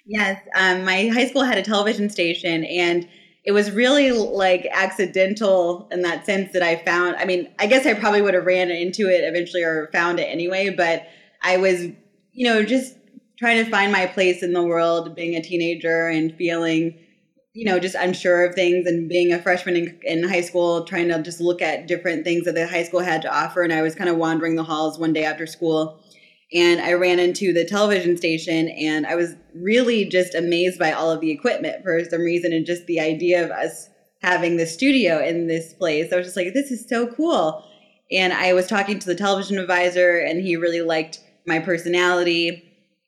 yes. 0.06 0.42
Um, 0.56 0.84
my 0.84 1.08
high 1.14 1.28
school 1.28 1.44
had 1.44 1.58
a 1.60 1.64
television 1.64 2.10
station, 2.10 2.66
and 2.66 3.08
it 3.50 3.52
was 3.52 3.72
really 3.72 4.12
like 4.12 4.68
accidental 4.72 5.88
in 5.92 6.04
that 6.04 6.24
sense 6.24 6.54
that 6.54 6.62
I 6.62 6.76
found. 6.86 7.16
I 7.16 7.26
mean, 7.26 7.50
I 7.58 7.66
guess 7.66 7.84
I 7.84 7.96
probably 7.96 8.22
would 8.22 8.36
have 8.36 8.46
ran 8.46 8.70
into 8.70 9.10
it 9.10 9.24
eventually 9.24 9.64
or 9.64 9.90
found 9.92 10.20
it 10.20 10.26
anyway, 10.26 10.70
but 10.70 11.08
I 11.42 11.58
was, 11.58 11.86
you 12.32 12.46
know, 12.46 12.62
just 12.62 12.96
trying 13.40 13.66
to 13.66 13.72
find 13.72 13.92
my 13.92 14.06
place 14.06 14.44
in 14.44 14.54
the 14.54 14.62
world, 14.62 15.16
being 15.16 15.34
a 15.34 15.42
teenager 15.42 16.10
and 16.10 16.36
feeling, 16.36 17.00
you 17.54 17.66
know, 17.66 17.80
just 17.80 17.96
unsure 17.96 18.46
of 18.46 18.54
things 18.54 18.86
and 18.86 19.10
being 19.10 19.34
a 19.34 19.42
freshman 19.42 19.76
in, 19.76 20.00
in 20.04 20.30
high 20.30 20.42
school, 20.42 20.84
trying 20.84 21.08
to 21.08 21.20
just 21.24 21.42
look 21.42 21.60
at 21.60 21.88
different 21.88 22.24
things 22.24 22.46
that 22.46 22.54
the 22.54 22.68
high 22.68 22.84
school 22.84 23.00
had 23.00 23.24
to 23.24 23.36
offer. 23.36 23.64
And 23.64 23.74
I 23.74 23.82
was 23.82 23.96
kind 23.96 24.12
of 24.12 24.18
wandering 24.18 24.58
the 24.58 24.64
halls 24.64 25.00
one 25.00 25.12
day 25.12 25.24
after 25.24 25.48
school 25.48 26.00
and 26.54 26.82
I 26.82 26.94
ran 26.94 27.20
into 27.20 27.54
the 27.54 27.64
television 27.64 28.18
station 28.18 28.70
and 28.70 29.06
I 29.06 29.16
was 29.16 29.36
really 29.54 30.06
just 30.06 30.34
amazed 30.34 30.80
by 30.80 30.92
all 30.92 31.12
of 31.12 31.22
the 31.22 31.32
equipment 31.32 31.84
for 31.84 32.04
some 32.06 32.22
reason 32.22 32.54
and 32.54 32.66
just 32.66 32.88
the 32.88 33.00
idea 33.00 33.44
of 33.44 33.52
us 33.52 33.90
having 34.22 34.58
the 34.58 34.66
studio 34.66 35.24
in 35.24 35.48
this 35.48 35.74
place. 35.74 36.12
I 36.12 36.18
was 36.18 36.26
just 36.26 36.36
like, 36.36 36.54
this 36.54 36.72
is 36.72 36.88
so 36.88 37.08
cool. 37.14 37.66
And 38.12 38.34
I 38.34 38.54
was 38.54 38.68
talking 38.68 38.98
to 38.98 39.06
the 39.06 39.16
television 39.16 39.60
advisor 39.60 40.18
and 40.18 40.42
he 40.42 40.56
really 40.56 40.82
liked 40.82 41.20
my 41.46 41.60
personality 41.60 42.64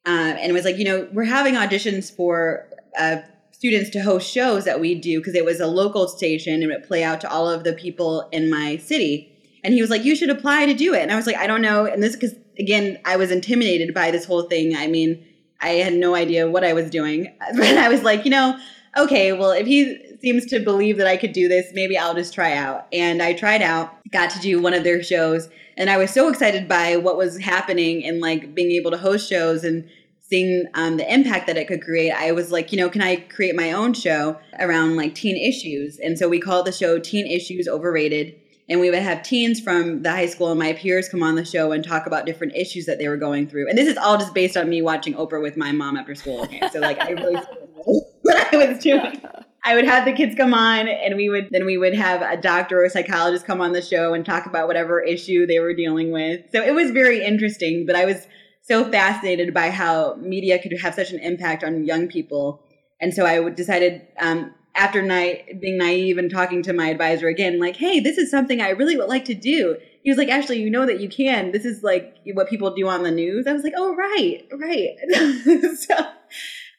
um, 0.05 0.13
and 0.15 0.53
was 0.53 0.65
like, 0.65 0.77
you 0.77 0.85
know, 0.85 1.07
we're 1.11 1.23
having 1.23 1.55
auditions 1.55 2.15
for 2.15 2.67
uh, 2.97 3.17
students 3.51 3.89
to 3.91 4.01
host 4.01 4.31
shows 4.31 4.65
that 4.65 4.79
we 4.79 4.95
do 4.95 5.19
because 5.19 5.35
it 5.35 5.45
was 5.45 5.59
a 5.59 5.67
local 5.67 6.07
station 6.07 6.61
and 6.61 6.71
it 6.71 6.87
play 6.87 7.03
out 7.03 7.21
to 7.21 7.29
all 7.29 7.49
of 7.49 7.63
the 7.63 7.73
people 7.73 8.27
in 8.31 8.49
my 8.49 8.77
city. 8.77 9.27
And 9.63 9.73
he 9.73 9.81
was 9.81 9.89
like, 9.89 10.03
you 10.03 10.15
should 10.15 10.29
apply 10.29 10.65
to 10.67 10.73
do 10.73 10.93
it. 10.93 11.01
And 11.01 11.11
I 11.11 11.15
was 11.15 11.27
like, 11.27 11.37
I 11.37 11.47
don't 11.47 11.61
know. 11.61 11.85
And 11.85 12.01
this 12.01 12.15
because 12.15 12.35
again, 12.59 12.99
I 13.05 13.17
was 13.17 13.31
intimidated 13.31 13.93
by 13.93 14.11
this 14.11 14.25
whole 14.25 14.43
thing. 14.43 14.75
I 14.75 14.87
mean, 14.87 15.25
I 15.61 15.69
had 15.69 15.93
no 15.93 16.15
idea 16.15 16.49
what 16.49 16.63
I 16.63 16.73
was 16.73 16.89
doing. 16.89 17.33
But 17.55 17.77
I 17.77 17.89
was 17.89 18.03
like, 18.03 18.25
you 18.25 18.31
know, 18.31 18.57
okay, 18.97 19.33
well, 19.33 19.51
if 19.51 19.67
he 19.67 19.97
seems 20.21 20.45
to 20.47 20.59
believe 20.59 20.97
that 20.97 21.07
I 21.07 21.17
could 21.17 21.33
do 21.33 21.47
this, 21.47 21.71
maybe 21.73 21.97
I'll 21.97 22.15
just 22.15 22.33
try 22.33 22.53
out. 22.53 22.87
And 22.93 23.21
I 23.21 23.33
tried 23.33 23.61
out, 23.61 23.91
got 24.11 24.29
to 24.31 24.39
do 24.39 24.61
one 24.61 24.73
of 24.73 24.83
their 24.83 25.01
shows. 25.03 25.49
And 25.77 25.89
I 25.89 25.97
was 25.97 26.11
so 26.11 26.27
excited 26.27 26.67
by 26.67 26.97
what 26.97 27.17
was 27.17 27.39
happening 27.39 28.05
and 28.05 28.19
like 28.19 28.53
being 28.53 28.71
able 28.71 28.91
to 28.91 28.97
host 28.97 29.29
shows 29.29 29.63
and 29.63 29.87
seeing 30.19 30.65
um, 30.75 30.97
the 30.97 31.13
impact 31.13 31.47
that 31.47 31.57
it 31.57 31.67
could 31.67 31.81
create. 31.81 32.11
I 32.11 32.31
was 32.31 32.51
like, 32.51 32.71
you 32.71 32.77
know, 32.77 32.89
can 32.89 33.01
I 33.01 33.17
create 33.17 33.55
my 33.55 33.71
own 33.71 33.93
show 33.93 34.39
around 34.59 34.95
like 34.95 35.15
teen 35.15 35.35
issues? 35.35 35.99
And 35.99 36.17
so 36.17 36.29
we 36.29 36.39
called 36.39 36.65
the 36.65 36.71
show 36.71 36.99
Teen 36.99 37.27
Issues 37.27 37.67
Overrated 37.67 38.35
and 38.71 38.79
we 38.79 38.89
would 38.89 38.99
have 38.99 39.21
teens 39.21 39.59
from 39.59 40.01
the 40.01 40.09
high 40.09 40.25
school 40.25 40.49
and 40.49 40.57
my 40.57 40.71
peers 40.71 41.09
come 41.09 41.21
on 41.21 41.35
the 41.35 41.43
show 41.43 41.73
and 41.73 41.83
talk 41.83 42.07
about 42.07 42.25
different 42.25 42.55
issues 42.55 42.85
that 42.85 42.99
they 42.99 43.09
were 43.09 43.17
going 43.17 43.45
through. 43.45 43.67
And 43.67 43.77
this 43.77 43.87
is 43.87 43.97
all 43.97 44.17
just 44.17 44.33
based 44.33 44.55
on 44.55 44.69
me 44.69 44.81
watching 44.81 45.13
Oprah 45.13 45.41
with 45.41 45.57
my 45.57 45.73
mom 45.73 45.97
after 45.97 46.15
school. 46.15 46.43
Okay, 46.43 46.61
so 46.71 46.79
like 46.79 46.97
I 47.01 47.09
really 47.09 47.35
what 48.21 48.53
I 48.53 48.65
was 48.65 48.79
doing. 48.79 49.21
I 49.65 49.75
would 49.75 49.83
have 49.83 50.05
the 50.05 50.13
kids 50.13 50.35
come 50.35 50.53
on 50.53 50.87
and 50.87 51.17
we 51.17 51.27
would 51.27 51.49
then 51.51 51.65
we 51.65 51.77
would 51.77 51.93
have 51.93 52.21
a 52.21 52.41
doctor 52.41 52.79
or 52.79 52.85
a 52.85 52.89
psychologist 52.89 53.45
come 53.45 53.59
on 53.59 53.73
the 53.73 53.81
show 53.81 54.13
and 54.13 54.25
talk 54.25 54.45
about 54.45 54.67
whatever 54.67 55.01
issue 55.01 55.45
they 55.45 55.59
were 55.59 55.73
dealing 55.73 56.11
with. 56.11 56.45
So 56.53 56.63
it 56.63 56.73
was 56.73 56.91
very 56.91 57.23
interesting, 57.23 57.85
but 57.85 57.97
I 57.97 58.05
was 58.05 58.25
so 58.61 58.89
fascinated 58.89 59.53
by 59.53 59.69
how 59.69 60.15
media 60.15 60.57
could 60.59 60.79
have 60.81 60.93
such 60.95 61.11
an 61.11 61.19
impact 61.19 61.65
on 61.65 61.83
young 61.83 62.07
people. 62.07 62.63
And 63.01 63.13
so 63.13 63.25
I 63.25 63.49
decided 63.49 64.07
um, 64.19 64.53
after 64.75 65.01
night 65.01 65.59
being 65.59 65.77
naive 65.77 66.17
and 66.17 66.31
talking 66.31 66.63
to 66.63 66.73
my 66.73 66.89
advisor 66.89 67.27
again, 67.27 67.59
like, 67.59 67.75
hey, 67.75 67.99
this 67.99 68.17
is 68.17 68.31
something 68.31 68.61
I 68.61 68.69
really 68.69 68.97
would 68.97 69.09
like 69.09 69.25
to 69.25 69.33
do. 69.33 69.77
He 70.03 70.09
was 70.09 70.17
like, 70.17 70.29
Ashley, 70.29 70.59
you 70.59 70.69
know 70.69 70.85
that 70.85 70.99
you 70.99 71.09
can. 71.09 71.51
This 71.51 71.65
is 71.65 71.83
like 71.83 72.17
what 72.33 72.49
people 72.49 72.73
do 72.73 72.87
on 72.87 73.03
the 73.03 73.11
news. 73.11 73.47
I 73.47 73.53
was 73.53 73.63
like, 73.63 73.73
oh, 73.75 73.95
right, 73.95 74.47
right. 74.51 75.75
so 75.77 75.95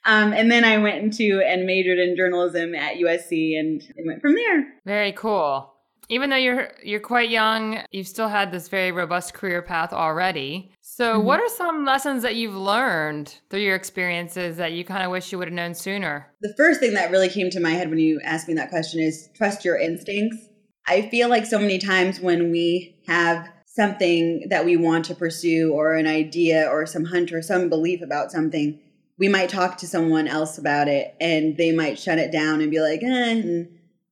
um, 0.05 0.33
and 0.33 0.51
then 0.51 0.65
I 0.65 0.79
went 0.79 1.03
into 1.03 1.43
and 1.47 1.65
majored 1.65 1.99
in 1.99 2.17
journalism 2.17 2.75
at 2.75 2.97
USC 2.97 3.59
and, 3.59 3.83
and 3.97 4.07
went 4.07 4.21
from 4.21 4.35
there. 4.35 4.75
Very 4.85 5.13
cool. 5.13 5.72
Even 6.13 6.29
though 6.29 6.37
you're 6.37 6.69
you're 6.85 7.01
quite 7.01 7.31
young, 7.31 7.81
you've 7.91 8.07
still 8.07 8.29
had 8.29 8.53
this 8.53 8.69
very 8.69 8.93
robust 8.93 9.33
career 9.33 9.63
path 9.63 9.95
already. 9.95 10.71
So, 10.83 11.15
mm-hmm. 11.15 11.27
what 11.27 11.41
are 11.41 11.49
some 11.49 11.87
lessons 11.87 12.23
that 12.23 12.37
you've 12.37 12.55
learned 12.55 13.35
through 13.49 13.61
your 13.61 13.75
experiences 13.75 14.59
that 14.59 14.73
you 14.73 14.85
kind 14.85 15.03
of 15.03 15.11
wish 15.11 15.33
you 15.33 15.39
would 15.39 15.49
have 15.49 15.55
known 15.55 15.75
sooner? 15.75 16.31
The 16.43 16.53
first 16.55 16.81
thing 16.81 16.93
that 16.93 17.11
really 17.11 17.31
came 17.31 17.49
to 17.49 17.61
my 17.61 17.71
head 17.71 17.89
when 17.89 17.99
you 17.99 18.21
asked 18.25 18.47
me 18.47 18.53
that 18.55 18.69
question 18.69 19.01
is 19.01 19.31
trust 19.35 19.65
your 19.65 19.79
instincts. 19.79 20.37
I 20.87 21.09
feel 21.09 21.31
like 21.31 21.47
so 21.47 21.59
many 21.59 21.79
times 21.79 22.21
when 22.21 22.51
we 22.51 22.95
have 23.07 23.49
something 23.65 24.49
that 24.51 24.67
we 24.67 24.77
want 24.77 25.07
to 25.07 25.15
pursue 25.15 25.73
or 25.73 25.95
an 25.95 26.07
idea 26.07 26.69
or 26.69 26.85
some 26.85 27.07
hunch 27.07 27.33
or 27.33 27.41
some 27.41 27.71
belief 27.71 28.03
about 28.03 28.31
something, 28.31 28.79
we 29.17 29.29
might 29.29 29.49
talk 29.49 29.79
to 29.79 29.87
someone 29.87 30.29
else 30.29 30.59
about 30.59 30.89
it 30.89 31.15
and 31.23 31.57
they 31.57 31.73
might 31.73 31.99
shut 31.99 32.19
it 32.19 32.31
down 32.31 32.61
and 32.61 32.71
be 32.71 32.81
like, 32.81 33.03
eh. 33.03 33.65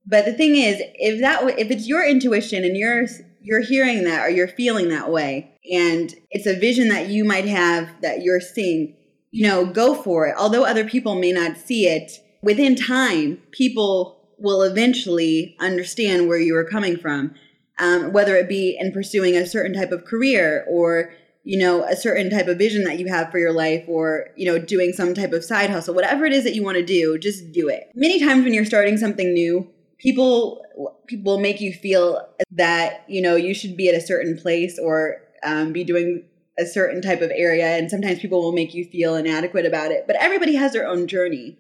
But 0.07 0.25
the 0.25 0.33
thing 0.33 0.57
is, 0.57 0.80
if 0.95 1.21
that 1.21 1.59
if 1.59 1.71
it's 1.71 1.87
your 1.87 2.07
intuition 2.07 2.64
and 2.64 2.76
you're 2.76 3.07
you're 3.42 3.62
hearing 3.62 4.04
that 4.04 4.25
or 4.25 4.30
you're 4.30 4.49
feeling 4.49 4.88
that 4.88 5.11
way, 5.11 5.52
and 5.73 6.14
it's 6.30 6.47
a 6.47 6.59
vision 6.59 6.88
that 6.88 7.09
you 7.09 7.25
might 7.25 7.47
have 7.47 7.88
that 8.02 8.23
you're 8.23 8.40
seeing, 8.40 8.97
you 9.30 9.47
know, 9.47 9.66
go 9.66 9.95
for 9.95 10.26
it. 10.26 10.35
Although 10.38 10.64
other 10.64 10.85
people 10.85 11.14
may 11.14 11.33
not 11.33 11.57
see 11.57 11.87
it, 11.87 12.12
within 12.42 12.76
time, 12.76 13.38
people 13.50 14.19
will 14.38 14.62
eventually 14.62 15.57
understand 15.61 16.28
where 16.28 16.38
you 16.38 16.57
are 16.57 16.64
coming 16.64 16.97
from, 16.97 17.35
um, 17.78 18.12
whether 18.12 18.37
it 18.37 18.49
be 18.49 18.76
in 18.80 18.90
pursuing 18.92 19.37
a 19.37 19.47
certain 19.47 19.75
type 19.75 19.92
of 19.92 20.04
career 20.04 20.64
or 20.69 21.12
you 21.42 21.59
know, 21.59 21.85
a 21.85 21.97
certain 21.97 22.28
type 22.30 22.49
of 22.49 22.59
vision 22.59 22.85
that 22.85 22.99
you 22.99 23.09
have 23.09 23.30
for 23.30 23.38
your 23.38 23.52
life 23.52 23.85
or, 23.88 24.28
you 24.37 24.47
know, 24.47 24.59
doing 24.59 24.92
some 24.92 25.14
type 25.14 25.33
of 25.33 25.45
side 25.45 25.71
hustle, 25.71 25.95
whatever 25.95 26.26
it 26.26 26.33
is 26.33 26.45
that 26.45 26.54
you 26.54 26.62
want 26.62 26.76
to 26.76 26.85
do, 26.85 27.19
just 27.19 27.50
do 27.52 27.69
it. 27.69 27.90
Many 27.95 28.21
times 28.21 28.45
when 28.45 28.52
you're 28.52 28.64
starting 28.64 28.99
something 28.99 29.33
new, 29.33 29.66
people 30.00 30.64
people 31.07 31.38
make 31.38 31.61
you 31.61 31.73
feel 31.73 32.26
that, 32.52 33.04
you 33.09 33.21
know, 33.21 33.37
you 33.37 33.54
should 33.54 33.76
be 33.76 33.88
at 33.88 33.95
a 33.95 34.00
certain 34.00 34.37
place 34.37 34.78
or 34.78 35.19
um, 35.45 35.73
be 35.73 35.85
doing 35.85 36.25
a 36.59 36.66
certain 36.66 37.00
type 37.00 37.23
of 37.23 37.30
area 37.35 37.66
and 37.66 37.90
sometimes 37.90 38.19
people 38.19 38.42
will 38.42 38.52
make 38.52 38.75
you 38.75 38.85
feel 38.85 39.14
inadequate 39.14 39.64
about 39.64 39.90
it 39.90 40.04
but 40.07 40.16
everybody 40.16 40.54
has 40.54 40.73
their 40.73 40.87
own 40.87 41.07
journey. 41.07 41.57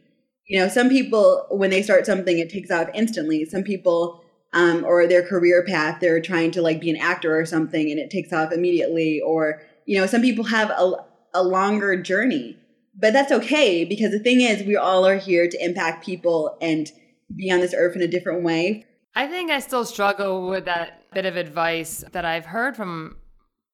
You 0.48 0.58
know 0.58 0.68
some 0.68 0.88
people 0.88 1.46
when 1.50 1.70
they 1.70 1.82
start 1.82 2.06
something 2.06 2.38
it 2.38 2.50
takes 2.50 2.70
off 2.70 2.88
instantly. 2.94 3.44
Some 3.44 3.62
people 3.62 4.24
um, 4.52 4.84
or 4.84 5.06
their 5.06 5.22
career 5.22 5.64
path 5.64 6.00
they're 6.00 6.20
trying 6.20 6.50
to 6.52 6.62
like 6.62 6.80
be 6.80 6.90
an 6.90 6.96
actor 6.96 7.38
or 7.38 7.46
something 7.46 7.90
and 7.90 8.00
it 8.00 8.10
takes 8.10 8.32
off 8.32 8.52
immediately 8.52 9.20
or 9.20 9.62
you 9.90 9.98
know, 9.98 10.06
some 10.06 10.22
people 10.22 10.44
have 10.44 10.70
a, 10.70 10.92
a 11.34 11.42
longer 11.42 12.00
journey, 12.00 12.56
but 12.94 13.12
that's 13.12 13.32
okay 13.32 13.84
because 13.84 14.12
the 14.12 14.20
thing 14.20 14.40
is, 14.40 14.62
we 14.62 14.76
all 14.76 15.04
are 15.04 15.16
here 15.16 15.48
to 15.48 15.64
impact 15.64 16.04
people 16.04 16.56
and 16.60 16.92
be 17.36 17.50
on 17.50 17.60
this 17.60 17.74
earth 17.76 17.96
in 17.96 18.02
a 18.02 18.08
different 18.08 18.42
way. 18.42 18.86
I 19.14 19.26
think 19.26 19.50
I 19.50 19.60
still 19.60 19.84
struggle 19.84 20.48
with 20.48 20.66
that 20.66 21.12
bit 21.12 21.26
of 21.26 21.36
advice 21.36 22.04
that 22.12 22.24
I've 22.24 22.46
heard 22.46 22.76
from 22.76 23.16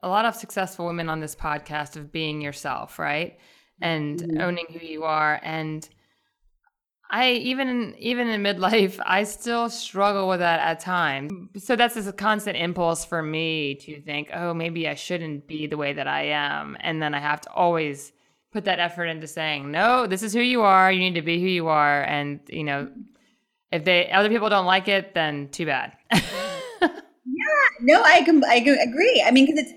a 0.03 0.09
lot 0.09 0.25
of 0.25 0.35
successful 0.35 0.87
women 0.87 1.09
on 1.09 1.21
this 1.21 1.35
podcast 1.35 1.97
of 1.97 2.13
being 2.13 2.41
yourself, 2.41 2.99
right? 2.99 3.39
And 3.81 4.19
mm-hmm. 4.19 4.41
owning 4.41 4.67
who 4.71 4.87
you 4.87 5.05
are. 5.05 5.39
And 5.43 5.87
I 7.11 7.33
even 7.33 7.95
even 7.99 8.29
in 8.29 8.43
midlife, 8.43 8.99
I 9.05 9.25
still 9.25 9.69
struggle 9.69 10.29
with 10.29 10.41
that 10.41 10.61
at 10.61 10.81
times. 10.81 11.33
So 11.65 11.77
that's 11.77 11.95
just 11.95 12.09
a 12.09 12.13
constant 12.13 12.57
impulse 12.57 13.05
for 13.05 13.23
me 13.23 13.77
to 13.77 14.01
think, 14.01 14.31
oh, 14.33 14.55
maybe 14.55 14.89
I 14.89 14.95
shouldn't 14.95 15.47
be 15.47 15.67
the 15.67 15.77
way 15.77 15.93
that 15.93 16.09
I 16.09 16.23
am, 16.29 16.77
and 16.81 17.01
then 17.01 17.15
I 17.15 17.21
have 17.21 17.41
to 17.43 17.53
always 17.53 18.13
put 18.53 18.65
that 18.65 18.81
effort 18.81 19.07
into 19.07 19.27
saying, 19.27 19.71
no, 19.71 20.07
this 20.07 20.23
is 20.23 20.33
who 20.33 20.41
you 20.41 20.63
are. 20.63 20.91
You 20.91 20.99
need 20.99 21.15
to 21.15 21.23
be 21.23 21.41
who 21.41 21.47
you 21.47 21.69
are, 21.69 22.03
and 22.03 22.41
you 22.49 22.65
know, 22.65 22.91
if 23.73 23.85
they 23.85 24.11
other 24.11 24.29
people 24.29 24.49
don't 24.49 24.67
like 24.67 24.89
it, 24.89 25.15
then 25.15 25.49
too 25.51 25.67
bad. 25.67 25.93
yeah, 26.13 26.91
no, 27.81 28.03
I 28.03 28.23
can 28.23 28.43
I 28.45 28.57
agree. 28.57 29.25
I 29.27 29.31
mean, 29.31 29.47
because 29.47 29.61
it's 29.61 29.73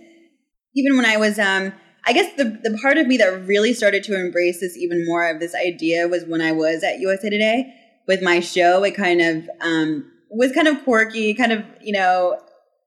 even 0.76 0.96
when 0.96 1.06
I 1.06 1.18
was 1.18 1.40
um 1.40 1.74
I 2.06 2.14
guess 2.14 2.34
the, 2.38 2.46
the 2.64 2.78
part 2.82 2.98
of 2.98 3.08
me 3.08 3.18
that 3.18 3.46
really 3.46 3.74
started 3.74 4.04
to 4.06 4.20
embrace 4.20 4.62
this 4.62 4.78
even 4.78 5.06
more 5.06 5.30
of 5.30 5.40
this 5.40 5.54
idea 5.54 6.08
was 6.08 6.24
when 6.26 6.42
I 6.42 6.52
was 6.52 6.84
at 6.84 7.00
USA 7.00 7.30
Today 7.30 7.74
with 8.08 8.22
my 8.22 8.40
show. 8.40 8.84
It 8.84 8.96
kind 8.96 9.22
of 9.22 9.50
um, 9.62 10.10
was 10.32 10.52
kind 10.52 10.68
of 10.68 10.84
quirky, 10.84 11.34
kind 11.34 11.52
of, 11.52 11.64
you 11.82 11.94
know, 11.94 12.40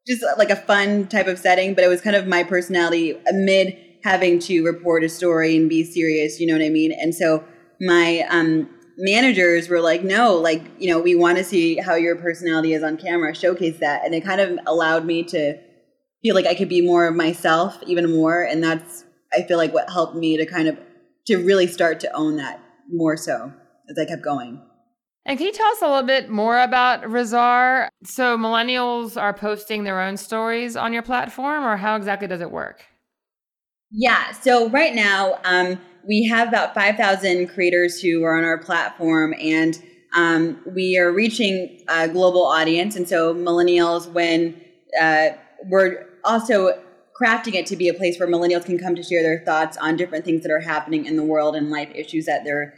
just 0.07 0.25
like 0.39 0.51
a 0.51 0.57
fun 0.57 1.07
type 1.07 1.27
of 1.27 1.39
setting, 1.39 1.75
but 1.75 1.85
it 1.85 1.89
was 1.89 2.01
kind 2.01 2.17
of 2.17 2.27
my 2.27 2.43
personality 2.43 3.17
amid 3.29 3.77
having 4.03 4.39
to 4.41 4.65
report 4.65 5.05
a 5.05 5.09
story 5.09 5.57
and 5.57 5.69
be 5.69 5.85
serious, 5.85 6.41
you 6.41 6.47
know 6.47 6.55
what 6.55 6.65
I 6.65 6.71
mean? 6.71 6.93
And 6.93 7.15
so 7.15 7.45
my 7.81 8.27
um, 8.29 8.69
managers 8.97 9.69
were 9.69 9.81
like, 9.81 10.03
no, 10.03 10.35
like, 10.35 10.63
you 10.79 10.91
know, 10.91 11.01
we 11.01 11.15
want 11.15 11.39
to 11.39 11.45
see 11.45 11.77
how 11.77 11.95
your 11.95 12.17
personality 12.17 12.73
is 12.75 12.83
on 12.83 12.97
camera, 12.97 13.35
showcase 13.35 13.79
that. 13.81 14.05
And 14.05 14.15
it 14.15 14.25
kind 14.25 14.41
of 14.41 14.59
allowed 14.67 15.05
me 15.05 15.23
to 15.25 15.59
feel 16.23 16.35
like 16.35 16.47
I 16.47 16.55
could 16.55 16.69
be 16.69 16.81
more 16.81 17.07
of 17.07 17.15
myself 17.15 17.79
even 17.87 18.11
more. 18.11 18.43
And 18.43 18.63
that's 18.63 19.05
I 19.35 19.43
feel 19.43 19.57
like 19.59 19.73
what 19.73 19.91
helped 19.91 20.15
me 20.15 20.37
to 20.37 20.47
kind 20.47 20.69
of 20.69 20.79
to 21.27 21.37
really 21.39 21.67
start 21.67 22.01
to 22.01 22.17
own 22.17 22.37
that 22.37 22.61
more 22.91 23.17
so 23.17 23.53
as 23.89 23.99
I 23.99 24.05
kept 24.05 24.23
going. 24.23 24.61
And 25.25 25.39
can 25.39 25.47
you 25.47 25.53
tell 25.53 25.69
us 25.69 25.83
a 25.83 25.87
little 25.87 26.03
bit 26.03 26.29
more 26.31 26.61
about 26.61 27.03
RIZZARR? 27.03 27.89
So 28.05 28.37
millennials 28.37 29.21
are 29.21 29.33
posting 29.33 29.85
their 29.85 30.01
own 30.01 30.17
stories 30.17 30.77
on 30.77 30.93
your 30.93 31.03
platform, 31.03 31.65
or 31.65 31.77
how 31.77 31.95
exactly 31.95 32.27
does 32.27 32.41
it 32.41 32.51
work? 32.51 32.85
Yeah. 33.93 34.33
So 34.33 34.69
right 34.71 34.95
now, 34.95 35.39
um, 35.45 35.81
we 36.07 36.27
have 36.29 36.49
about 36.49 36.75
five 36.75 36.97
thousand 36.97 37.49
creators 37.49 38.01
who 38.01 38.23
are 38.25 38.37
on 38.37 38.45
our 38.45 38.59
platform, 38.59 39.35
and 39.41 39.81
um, 40.15 40.61
we 40.67 40.99
are 40.99 41.13
reaching 41.13 41.85
a 41.89 42.09
global 42.09 42.45
audience. 42.45 42.97
And 42.97 43.09
so 43.09 43.35
millennials, 43.35 44.11
when 44.13 44.61
uh, 45.01 45.31
we're 45.65 46.07
also 46.25 46.79
crafting 47.21 47.55
it 47.55 47.67
to 47.67 47.77
be 47.77 47.89
a 47.89 47.95
place 47.95 48.19
where 48.19 48.29
millennials 48.29 48.65
can 48.65 48.79
come 48.79 48.95
to 48.95 49.03
share 49.03 49.23
their 49.23 49.45
thoughts 49.45 49.77
on 49.77 49.97
different 49.97 50.25
things 50.25 50.43
that 50.43 50.51
are 50.51 50.61
happening 50.61 51.07
in 51.07 51.17
the 51.17 51.23
world 51.23 51.55
and 51.55 51.71
life 51.71 51.91
issues 51.95 52.27
that 52.27 52.45
they're 52.45 52.75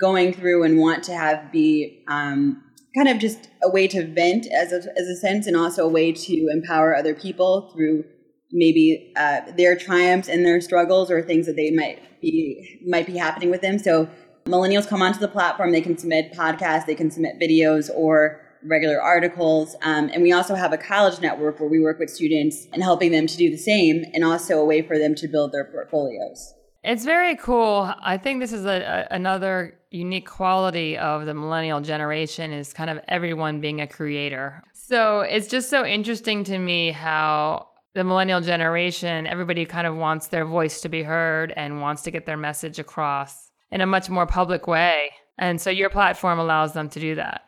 going 0.00 0.32
through 0.32 0.64
and 0.64 0.78
want 0.78 1.04
to 1.04 1.12
have 1.12 1.52
be 1.52 2.04
um, 2.08 2.62
kind 2.96 3.08
of 3.08 3.18
just 3.18 3.48
a 3.62 3.70
way 3.70 3.86
to 3.86 4.04
vent 4.06 4.46
as 4.46 4.72
a, 4.72 4.76
as 4.98 5.06
a 5.06 5.16
sense 5.16 5.46
and 5.46 5.56
also 5.56 5.84
a 5.84 5.88
way 5.88 6.10
to 6.10 6.48
empower 6.50 6.96
other 6.96 7.14
people 7.14 7.70
through 7.74 8.04
maybe 8.52 9.12
uh, 9.16 9.40
their 9.56 9.76
triumphs 9.76 10.28
and 10.28 10.44
their 10.44 10.60
struggles 10.60 11.10
or 11.10 11.22
things 11.22 11.46
that 11.46 11.56
they 11.56 11.70
might 11.70 12.20
be 12.20 12.80
might 12.86 13.06
be 13.06 13.16
happening 13.16 13.50
with 13.50 13.60
them 13.60 13.78
so 13.78 14.08
millennials 14.46 14.86
come 14.86 15.02
onto 15.02 15.18
the 15.18 15.28
platform 15.28 15.72
they 15.72 15.80
can 15.80 15.98
submit 15.98 16.32
podcasts 16.32 16.86
they 16.86 16.94
can 16.94 17.10
submit 17.10 17.38
videos 17.40 17.90
or 17.94 18.40
regular 18.66 19.00
articles. 19.00 19.76
Um, 19.82 20.10
and 20.12 20.22
we 20.22 20.32
also 20.32 20.54
have 20.54 20.72
a 20.72 20.78
college 20.78 21.20
network 21.20 21.60
where 21.60 21.68
we 21.68 21.80
work 21.80 21.98
with 21.98 22.10
students 22.10 22.66
and 22.72 22.82
helping 22.82 23.12
them 23.12 23.26
to 23.26 23.36
do 23.36 23.50
the 23.50 23.56
same 23.56 24.04
and 24.12 24.24
also 24.24 24.58
a 24.58 24.64
way 24.64 24.82
for 24.82 24.98
them 24.98 25.14
to 25.16 25.28
build 25.28 25.52
their 25.52 25.64
portfolios. 25.64 26.54
It's 26.84 27.04
very 27.04 27.34
cool. 27.36 27.92
I 28.00 28.16
think 28.16 28.40
this 28.40 28.52
is 28.52 28.64
a, 28.64 29.06
a, 29.10 29.14
another 29.14 29.76
unique 29.90 30.28
quality 30.28 30.96
of 30.96 31.26
the 31.26 31.34
millennial 31.34 31.80
generation 31.80 32.52
is 32.52 32.72
kind 32.72 32.90
of 32.90 33.00
everyone 33.08 33.60
being 33.60 33.80
a 33.80 33.86
creator. 33.86 34.62
So 34.72 35.20
it's 35.20 35.48
just 35.48 35.68
so 35.68 35.84
interesting 35.84 36.44
to 36.44 36.58
me 36.58 36.92
how 36.92 37.68
the 37.96 38.04
millennial 38.04 38.42
generation, 38.42 39.26
everybody 39.26 39.64
kind 39.64 39.86
of 39.86 39.96
wants 39.96 40.26
their 40.26 40.44
voice 40.44 40.82
to 40.82 40.88
be 40.90 41.02
heard 41.02 41.50
and 41.56 41.80
wants 41.80 42.02
to 42.02 42.10
get 42.10 42.26
their 42.26 42.36
message 42.36 42.78
across 42.78 43.50
in 43.70 43.80
a 43.80 43.86
much 43.86 44.10
more 44.10 44.26
public 44.26 44.66
way. 44.66 45.12
And 45.38 45.58
so 45.58 45.70
your 45.70 45.88
platform 45.88 46.38
allows 46.38 46.74
them 46.74 46.90
to 46.90 47.00
do 47.00 47.14
that. 47.14 47.40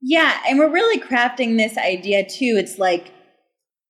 Yeah, 0.00 0.40
and 0.48 0.58
we're 0.58 0.72
really 0.72 1.00
crafting 1.00 1.56
this 1.56 1.78
idea 1.78 2.24
too. 2.24 2.56
It's 2.58 2.80
like 2.80 3.12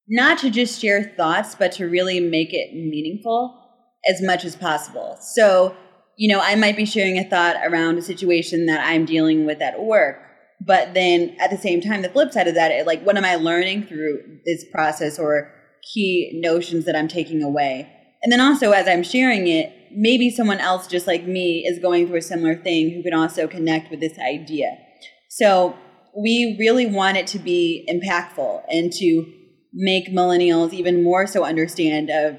not 0.06 0.36
to 0.40 0.50
just 0.50 0.82
share 0.82 1.14
thoughts, 1.16 1.54
but 1.54 1.72
to 1.72 1.88
really 1.88 2.20
make 2.20 2.52
it 2.52 2.74
meaningful 2.74 3.58
as 4.06 4.20
much 4.20 4.44
as 4.44 4.54
possible. 4.54 5.16
So, 5.18 5.74
you 6.18 6.28
know, 6.30 6.40
I 6.42 6.56
might 6.56 6.76
be 6.76 6.84
sharing 6.84 7.16
a 7.16 7.24
thought 7.24 7.56
around 7.64 7.96
a 7.96 8.02
situation 8.02 8.66
that 8.66 8.86
I'm 8.86 9.06
dealing 9.06 9.46
with 9.46 9.62
at 9.62 9.82
work, 9.82 10.18
but 10.60 10.92
then 10.92 11.34
at 11.40 11.48
the 11.48 11.56
same 11.56 11.80
time, 11.80 12.02
the 12.02 12.10
flip 12.10 12.32
side 12.34 12.48
of 12.48 12.54
that, 12.54 12.86
like, 12.86 13.02
what 13.02 13.16
am 13.16 13.24
I 13.24 13.36
learning 13.36 13.86
through 13.86 14.40
this 14.44 14.66
process 14.70 15.18
or 15.18 15.50
key 15.92 16.38
notions 16.42 16.84
that 16.84 16.96
I'm 16.96 17.08
taking 17.08 17.42
away? 17.42 17.90
And 18.22 18.32
then 18.32 18.40
also, 18.40 18.70
as 18.70 18.86
I'm 18.86 19.02
sharing 19.02 19.48
it, 19.48 19.72
maybe 19.94 20.30
someone 20.30 20.58
else 20.58 20.86
just 20.86 21.06
like 21.06 21.26
me 21.26 21.66
is 21.66 21.78
going 21.78 22.06
through 22.06 22.18
a 22.18 22.22
similar 22.22 22.54
thing 22.54 22.90
who 22.90 23.02
can 23.02 23.14
also 23.14 23.46
connect 23.46 23.90
with 23.90 24.00
this 24.00 24.18
idea. 24.18 24.76
So 25.28 25.76
we 26.16 26.56
really 26.58 26.86
want 26.86 27.16
it 27.16 27.26
to 27.28 27.38
be 27.38 27.86
impactful 27.90 28.62
and 28.70 28.92
to 28.92 29.32
make 29.72 30.08
millennials 30.10 30.72
even 30.72 31.02
more 31.02 31.26
so 31.26 31.44
understand 31.44 32.10
of 32.10 32.38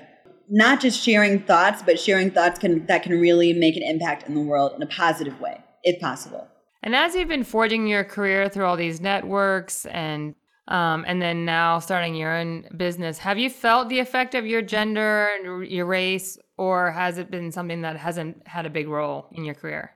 not 0.50 0.80
just 0.80 1.02
sharing 1.02 1.40
thoughts, 1.42 1.82
but 1.82 2.00
sharing 2.00 2.30
thoughts 2.30 2.60
can 2.60 2.86
that 2.86 3.04
can 3.04 3.20
really 3.20 3.54
make 3.54 3.76
an 3.76 3.84
impact 3.84 4.28
in 4.28 4.36
the 4.36 4.42
world 4.42 4.74
in 4.76 4.82
a 4.82 4.88
positive 4.88 5.40
way, 5.40 5.64
if 5.84 6.00
possible. 6.00 6.48
And 6.84 6.96
as 6.96 7.16
you've 7.16 7.30
been 7.30 7.46
forging 7.46 7.88
your 7.88 8.04
career 8.04 8.50
through 8.50 8.66
all 8.66 8.78
these 8.78 9.02
networks 9.02 9.86
and 9.86 10.36
um, 10.68 11.04
and 11.08 11.22
then 11.22 11.46
now 11.46 11.80
starting 11.80 12.16
your 12.16 12.36
own 12.36 12.66
business, 12.76 13.18
have 13.20 13.38
you 13.38 13.50
felt 13.50 13.90
the 13.90 14.00
effect 14.00 14.34
of 14.36 14.46
your 14.46 14.62
gender 14.62 15.64
your 15.64 15.86
race, 15.86 16.38
or 16.58 16.92
has 16.92 17.18
it 17.18 17.30
been 17.30 17.52
something 17.52 17.82
that 17.82 17.98
hasn't 17.98 18.48
had 18.48 18.66
a 18.66 18.70
big 18.70 18.88
role 18.88 19.28
in 19.32 19.44
your 19.44 19.56
career? 19.56 19.92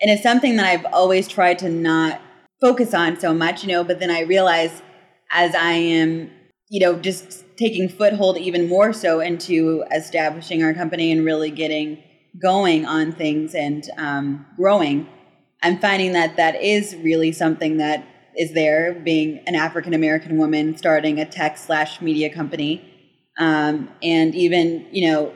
And 0.00 0.10
it's 0.10 0.22
something 0.22 0.56
that 0.56 0.66
I've 0.66 0.84
always 0.92 1.26
tried 1.26 1.58
to 1.60 1.68
not 1.68 2.20
focus 2.60 2.94
on 2.94 3.18
so 3.18 3.34
much, 3.34 3.64
you 3.64 3.68
know, 3.68 3.82
but 3.82 3.98
then 3.98 4.10
I 4.10 4.20
realize 4.20 4.82
as 5.30 5.54
I 5.54 5.72
am, 5.72 6.30
you 6.68 6.80
know, 6.80 6.98
just 6.98 7.44
taking 7.56 7.88
foothold 7.88 8.36
even 8.36 8.68
more 8.68 8.92
so 8.92 9.20
into 9.20 9.84
establishing 9.94 10.62
our 10.62 10.74
company 10.74 11.10
and 11.10 11.24
really 11.24 11.50
getting 11.50 12.02
going 12.40 12.84
on 12.84 13.12
things 13.12 13.54
and 13.54 13.88
um, 13.96 14.46
growing, 14.56 15.08
I'm 15.62 15.78
finding 15.78 16.12
that 16.12 16.36
that 16.36 16.62
is 16.62 16.94
really 16.96 17.32
something 17.32 17.78
that 17.78 18.06
is 18.36 18.52
there, 18.52 18.94
being 18.94 19.40
an 19.46 19.54
African 19.54 19.94
American 19.94 20.38
woman 20.38 20.76
starting 20.76 21.18
a 21.20 21.24
tech 21.24 21.56
slash 21.58 22.00
media 22.00 22.32
company. 22.32 22.92
Um, 23.38 23.90
and 24.02 24.34
even, 24.34 24.86
you 24.92 25.10
know, 25.10 25.32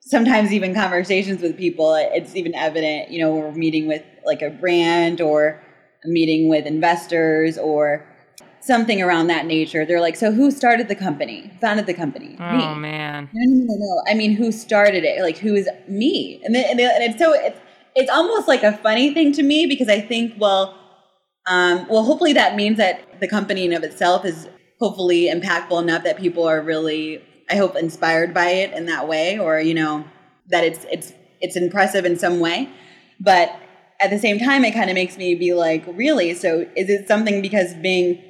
sometimes 0.00 0.52
even 0.52 0.74
conversations 0.74 1.40
with 1.40 1.56
people, 1.56 1.94
it's 1.94 2.34
even 2.36 2.54
evident, 2.54 3.10
you 3.10 3.20
know, 3.20 3.34
we're 3.34 3.52
meeting 3.52 3.86
with 3.86 4.02
like 4.24 4.42
a 4.42 4.50
brand 4.50 5.20
or 5.20 5.62
a 6.04 6.08
meeting 6.08 6.48
with 6.48 6.66
investors 6.66 7.58
or 7.58 8.06
something 8.60 9.02
around 9.02 9.26
that 9.28 9.46
nature. 9.46 9.84
They're 9.84 10.00
like, 10.00 10.16
so 10.16 10.32
who 10.32 10.50
started 10.50 10.88
the 10.88 10.94
company? 10.94 11.52
Founded 11.60 11.86
the 11.86 11.94
company? 11.94 12.36
Oh 12.40 12.74
me. 12.74 12.80
man. 12.80 13.28
No, 13.32 13.54
no, 13.54 13.64
no, 13.66 13.74
no. 13.78 14.02
I 14.10 14.14
mean, 14.14 14.32
who 14.32 14.52
started 14.52 15.04
it? 15.04 15.22
Like, 15.22 15.38
who 15.38 15.54
is 15.54 15.68
me? 15.88 16.40
And, 16.44 16.54
then, 16.54 16.64
and, 16.70 16.80
and 16.80 17.02
it's 17.04 17.18
so 17.18 17.32
it's 17.32 17.58
it's 17.94 18.10
almost 18.10 18.48
like 18.48 18.62
a 18.62 18.76
funny 18.78 19.14
thing 19.14 19.32
to 19.32 19.42
me 19.42 19.66
because 19.66 19.88
I 19.88 20.00
think, 20.00 20.34
well, 20.38 20.78
um, 21.46 21.86
well, 21.88 22.04
hopefully 22.04 22.32
that 22.32 22.56
means 22.56 22.78
that 22.78 23.20
the 23.20 23.28
company 23.28 23.64
in 23.64 23.72
of 23.72 23.82
itself 23.82 24.24
is 24.24 24.48
hopefully 24.80 25.30
impactful 25.30 25.80
enough 25.82 26.04
that 26.04 26.18
people 26.18 26.46
are 26.46 26.60
really, 26.60 27.22
I 27.50 27.56
hope, 27.56 27.76
inspired 27.76 28.32
by 28.32 28.48
it 28.48 28.72
in 28.72 28.86
that 28.86 29.08
way, 29.08 29.38
or 29.38 29.60
you 29.60 29.74
know, 29.74 30.04
that 30.48 30.64
it's 30.64 30.84
it's 30.90 31.12
it's 31.40 31.56
impressive 31.56 32.04
in 32.04 32.18
some 32.18 32.40
way. 32.40 32.70
But 33.20 33.54
at 34.00 34.10
the 34.10 34.18
same 34.18 34.38
time, 34.38 34.64
it 34.64 34.72
kind 34.72 34.90
of 34.90 34.94
makes 34.94 35.16
me 35.16 35.34
be 35.34 35.54
like, 35.54 35.84
really? 35.86 36.34
So 36.34 36.66
is 36.76 36.88
it 36.88 37.06
something 37.06 37.42
because 37.42 37.74
being 37.74 38.22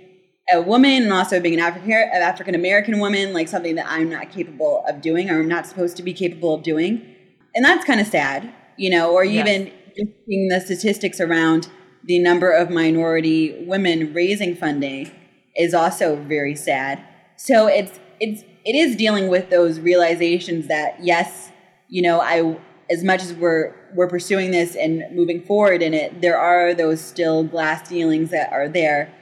a 0.53 0.61
woman 0.61 1.05
and 1.05 1.13
also 1.13 1.41
being 1.41 1.55
an 1.55 1.61
African 1.61 1.93
African 1.93 2.55
American 2.55 2.99
woman, 2.99 3.33
like 3.33 3.49
something 3.49 3.77
that 3.77 3.87
I'm 3.89 4.11
not 4.11 4.31
capable 4.31 4.85
of 4.89 5.01
doing 5.01 5.31
or 5.31 5.39
I'm 5.39 5.49
not 5.49 5.67
supposed 5.67 5.97
to 5.99 6.03
be 6.03 6.13
capable 6.13 6.55
of 6.55 6.63
doing? 6.63 7.15
And 7.55 7.65
that's 7.65 7.85
kind 7.85 8.01
of 8.01 8.09
sad, 8.09 8.53
you 8.77 8.91
know, 8.91 9.13
or 9.13 9.25
yes. 9.25 9.47
even 9.47 9.73
just 9.97 10.11
seeing 10.27 10.49
the 10.49 10.61
statistics 10.61 11.21
around 11.21 11.69
the 12.07 12.19
number 12.19 12.51
of 12.51 12.71
minority 12.71 13.65
women 13.67 14.13
raising 14.13 14.55
funding 14.55 15.11
is 15.57 15.75
also 15.75 16.17
very 16.17 16.55
sad. 16.55 17.03
So 17.37 17.67
it's 17.67 17.99
it's 18.21 18.43
it 18.65 18.75
is 18.75 18.97
dealing 18.97 19.29
with 19.29 19.51
those 19.51 19.81
realizations 19.81 20.69
that 20.69 20.97
yes, 21.03 21.51
you 21.89 22.03
know, 22.03 22.21
I 22.21 22.59
as 22.91 23.03
much 23.03 23.23
as 23.23 23.33
we're 23.35 23.75
we're 23.95 24.09
pursuing 24.09 24.51
this 24.51 24.75
and 24.77 25.05
moving 25.15 25.43
forward 25.43 25.83
in 25.83 25.95
it, 25.95 26.21
there 26.21 26.39
are 26.39 26.75
those 26.75 27.01
still 27.01 27.45
glass 27.45 27.89
ceilings 27.89 28.31
that 28.31 28.53
are 28.53 28.69
there. 28.69 29.13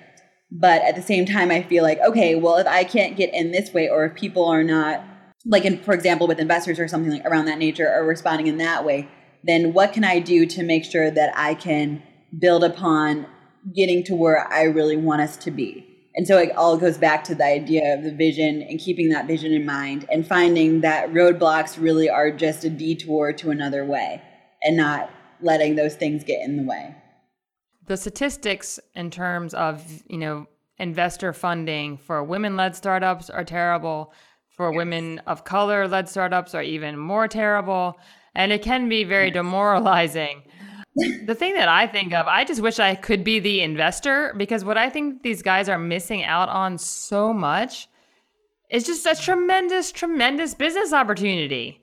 But 0.50 0.82
at 0.82 0.96
the 0.96 1.02
same 1.02 1.24
time, 1.24 1.50
I 1.50 1.62
feel 1.62 1.82
like 1.82 1.98
okay, 2.00 2.34
well, 2.34 2.56
if 2.56 2.66
I 2.66 2.84
can't 2.84 3.16
get 3.16 3.32
in 3.32 3.52
this 3.52 3.72
way, 3.72 3.88
or 3.88 4.04
if 4.06 4.14
people 4.14 4.44
are 4.46 4.64
not 4.64 5.04
like, 5.44 5.64
in, 5.64 5.82
for 5.82 5.92
example, 5.92 6.26
with 6.26 6.38
investors 6.38 6.78
or 6.78 6.86
something 6.86 7.10
like 7.10 7.24
around 7.24 7.46
that 7.46 7.58
nature, 7.58 7.88
are 7.88 8.04
responding 8.04 8.46
in 8.46 8.58
that 8.58 8.84
way, 8.84 9.08
then 9.42 9.72
what 9.72 9.92
can 9.92 10.04
I 10.04 10.20
do 10.20 10.46
to 10.46 10.62
make 10.62 10.84
sure 10.84 11.10
that 11.10 11.32
I 11.36 11.54
can 11.54 12.02
build 12.38 12.64
upon 12.64 13.26
getting 13.74 14.02
to 14.04 14.14
where 14.14 14.50
I 14.52 14.64
really 14.64 14.96
want 14.96 15.20
us 15.20 15.36
to 15.38 15.50
be? 15.50 15.88
And 16.14 16.26
so 16.26 16.38
it 16.38 16.54
all 16.56 16.76
goes 16.76 16.98
back 16.98 17.24
to 17.24 17.34
the 17.34 17.44
idea 17.44 17.94
of 17.94 18.04
the 18.04 18.12
vision 18.12 18.62
and 18.62 18.78
keeping 18.78 19.08
that 19.10 19.26
vision 19.26 19.52
in 19.52 19.64
mind 19.64 20.06
and 20.10 20.26
finding 20.26 20.82
that 20.82 21.10
roadblocks 21.10 21.80
really 21.80 22.10
are 22.10 22.30
just 22.30 22.64
a 22.64 22.70
detour 22.70 23.32
to 23.32 23.50
another 23.50 23.84
way 23.84 24.20
and 24.62 24.76
not 24.76 25.10
letting 25.40 25.74
those 25.74 25.94
things 25.94 26.22
get 26.22 26.42
in 26.42 26.56
the 26.56 26.64
way. 26.64 26.94
The 27.86 27.96
statistics 27.96 28.78
in 28.94 29.10
terms 29.10 29.54
of, 29.54 29.82
you 30.06 30.18
know, 30.18 30.46
investor 30.78 31.32
funding 31.32 31.96
for 31.96 32.22
women-led 32.22 32.76
startups 32.76 33.30
are 33.30 33.44
terrible. 33.44 34.12
For 34.50 34.70
yes. 34.70 34.76
women 34.76 35.18
of 35.26 35.44
color 35.44 35.88
led 35.88 36.08
startups 36.08 36.54
are 36.54 36.62
even 36.62 36.98
more 36.98 37.26
terrible, 37.26 37.98
and 38.34 38.52
it 38.52 38.62
can 38.62 38.88
be 38.88 39.02
very 39.02 39.30
demoralizing 39.30 40.42
the 40.94 41.34
thing 41.34 41.54
that 41.54 41.68
I 41.68 41.86
think 41.86 42.12
of, 42.12 42.26
I 42.26 42.44
just 42.44 42.60
wish 42.60 42.78
I 42.78 42.94
could 42.94 43.24
be 43.24 43.38
the 43.38 43.60
investor 43.60 44.34
because 44.36 44.64
what 44.64 44.76
I 44.76 44.90
think 44.90 45.22
these 45.22 45.42
guys 45.42 45.68
are 45.68 45.78
missing 45.78 46.22
out 46.24 46.48
on 46.48 46.78
so 46.78 47.32
much 47.32 47.88
is 48.68 48.84
just 48.84 49.06
a 49.06 49.14
tremendous, 49.14 49.92
tremendous 49.92 50.54
business 50.54 50.92
opportunity. 50.92 51.80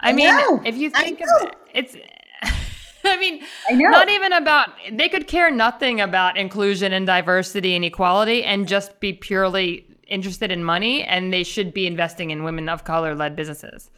I, 0.00 0.10
I 0.10 0.12
mean, 0.12 0.26
know. 0.26 0.62
if 0.64 0.76
you 0.76 0.90
think 0.90 1.20
of 1.20 1.28
it, 1.42 1.54
it's 1.72 1.96
I 3.04 3.16
mean, 3.18 3.42
I 3.68 3.74
not 3.74 4.08
even 4.08 4.32
about 4.32 4.70
they 4.92 5.08
could 5.08 5.26
care 5.26 5.50
nothing 5.50 6.00
about 6.00 6.36
inclusion 6.36 6.92
and 6.92 7.06
diversity 7.06 7.74
and 7.74 7.84
equality 7.84 8.44
and 8.44 8.66
just 8.66 8.98
be 9.00 9.12
purely 9.12 9.86
interested 10.06 10.50
in 10.50 10.64
money 10.64 11.02
and 11.02 11.32
they 11.32 11.42
should 11.42 11.72
be 11.72 11.86
investing 11.86 12.30
in 12.30 12.44
women 12.44 12.68
of 12.68 12.84
color 12.84 13.14
led 13.14 13.36
businesses. 13.36 13.90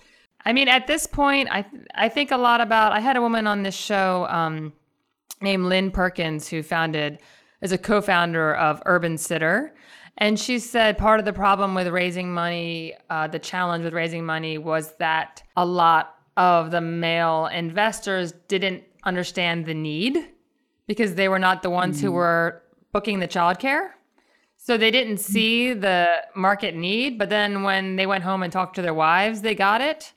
I 0.47 0.53
mean, 0.53 0.69
at 0.69 0.87
this 0.87 1.09
point, 1.09 1.49
I 1.51 1.67
I 1.95 2.09
think 2.09 2.31
a 2.31 2.37
lot 2.37 2.61
about. 2.61 2.93
I 2.93 3.01
had 3.01 3.17
a 3.17 3.21
woman 3.21 3.49
on 3.49 3.65
this 3.65 3.75
show 3.75 4.27
um, 4.31 4.73
named 5.43 5.65
Lynn 5.65 5.91
Perkins 5.91 6.49
who 6.49 6.63
founded 6.63 7.19
is 7.61 7.73
a 7.73 7.79
co-founder 7.79 8.55
of 8.55 8.81
Urban 8.87 9.19
Sitter, 9.19 9.75
and 10.19 10.39
she 10.39 10.61
said 10.61 10.99
part 10.99 11.19
of 11.19 11.27
the 11.27 11.33
problem 11.33 11.75
with 11.75 11.89
raising 11.89 12.33
money, 12.33 12.95
uh, 13.11 13.27
the 13.27 13.41
challenge 13.41 13.83
with 13.83 13.93
raising 13.93 14.25
money, 14.25 14.57
was 14.57 14.95
that 14.99 15.43
a 15.57 15.67
lot 15.67 16.15
of 16.37 16.71
the 16.71 16.81
male 16.81 17.47
investors 17.47 18.33
didn't 18.47 18.85
understand 19.03 19.67
the 19.67 19.75
need 19.75 20.29
because 20.87 21.17
they 21.17 21.29
were 21.29 21.41
not 21.41 21.63
the 21.63 21.71
ones 21.71 21.99
mm. 21.99 22.03
who 22.03 22.13
were 22.13 22.63
booking 22.93 23.19
the 23.19 23.27
childcare. 23.27 23.91
So 24.57 24.77
they 24.77 24.91
didn't 24.91 25.19
see 25.19 25.73
the 25.73 26.23
market 26.35 26.75
need, 26.75 27.19
but 27.19 27.31
then 27.31 27.63
when 27.63 27.97
they 27.97 28.07
went 28.07 28.25
home 28.25 28.43
and 28.43 28.53
talked 28.53 28.77
to 28.77 28.83
their 28.83 28.95
wives, 28.95 29.41
they 29.43 29.55
got 29.55 29.81
it. 29.81 30.13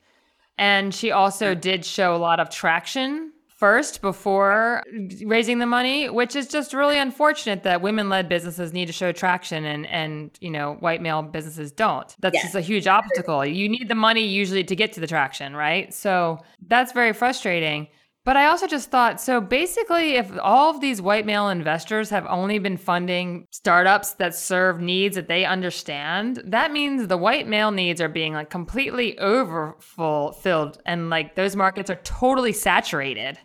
And 0.59 0.93
she 0.93 1.11
also 1.11 1.55
did 1.55 1.85
show 1.85 2.13
a 2.13 2.17
lot 2.17 2.41
of 2.41 2.49
traction 2.49 3.31
first 3.47 4.01
before 4.01 4.83
raising 5.23 5.59
the 5.59 5.65
money, 5.65 6.09
which 6.09 6.35
is 6.35 6.49
just 6.49 6.73
really 6.73 6.99
unfortunate 6.99 7.63
that 7.63 7.81
women-led 7.81 8.27
businesses 8.27 8.73
need 8.73 8.87
to 8.87 8.91
show 8.91 9.13
traction 9.13 9.63
and 9.63 9.85
and 9.87 10.31
you 10.41 10.49
know 10.49 10.75
white 10.81 11.01
male 11.01 11.21
businesses 11.21 11.71
don't. 11.71 12.13
That's 12.19 12.33
yes. 12.33 12.43
just 12.43 12.55
a 12.55 12.61
huge 12.61 12.87
obstacle. 12.87 13.45
You 13.45 13.69
need 13.69 13.87
the 13.87 13.95
money 13.95 14.27
usually 14.27 14.65
to 14.65 14.75
get 14.75 14.91
to 14.93 14.99
the 14.99 15.07
traction, 15.07 15.55
right? 15.55 15.93
So 15.93 16.39
that's 16.67 16.91
very 16.91 17.13
frustrating. 17.13 17.87
But 18.29 18.37
I 18.37 18.45
also 18.45 18.67
just 18.67 18.91
thought 18.91 19.19
so 19.19 19.41
basically, 19.41 20.13
if 20.17 20.31
all 20.39 20.69
of 20.69 20.81
these 20.81 21.01
white 21.01 21.25
male 21.25 21.49
investors 21.49 22.11
have 22.11 22.27
only 22.29 22.59
been 22.59 22.77
funding 22.77 23.47
startups 23.49 24.13
that 24.13 24.35
serve 24.35 24.79
needs 24.79 25.15
that 25.15 25.27
they 25.27 25.45
understand, 25.45 26.39
that 26.45 26.71
means 26.71 27.07
the 27.07 27.17
white 27.17 27.47
male 27.47 27.71
needs 27.71 27.99
are 27.99 28.07
being 28.07 28.33
like 28.33 28.51
completely 28.51 29.17
overfulfilled 29.17 30.77
and 30.85 31.09
like 31.09 31.33
those 31.33 31.55
markets 31.55 31.89
are 31.89 31.95
totally 32.03 32.53
saturated. 32.53 33.39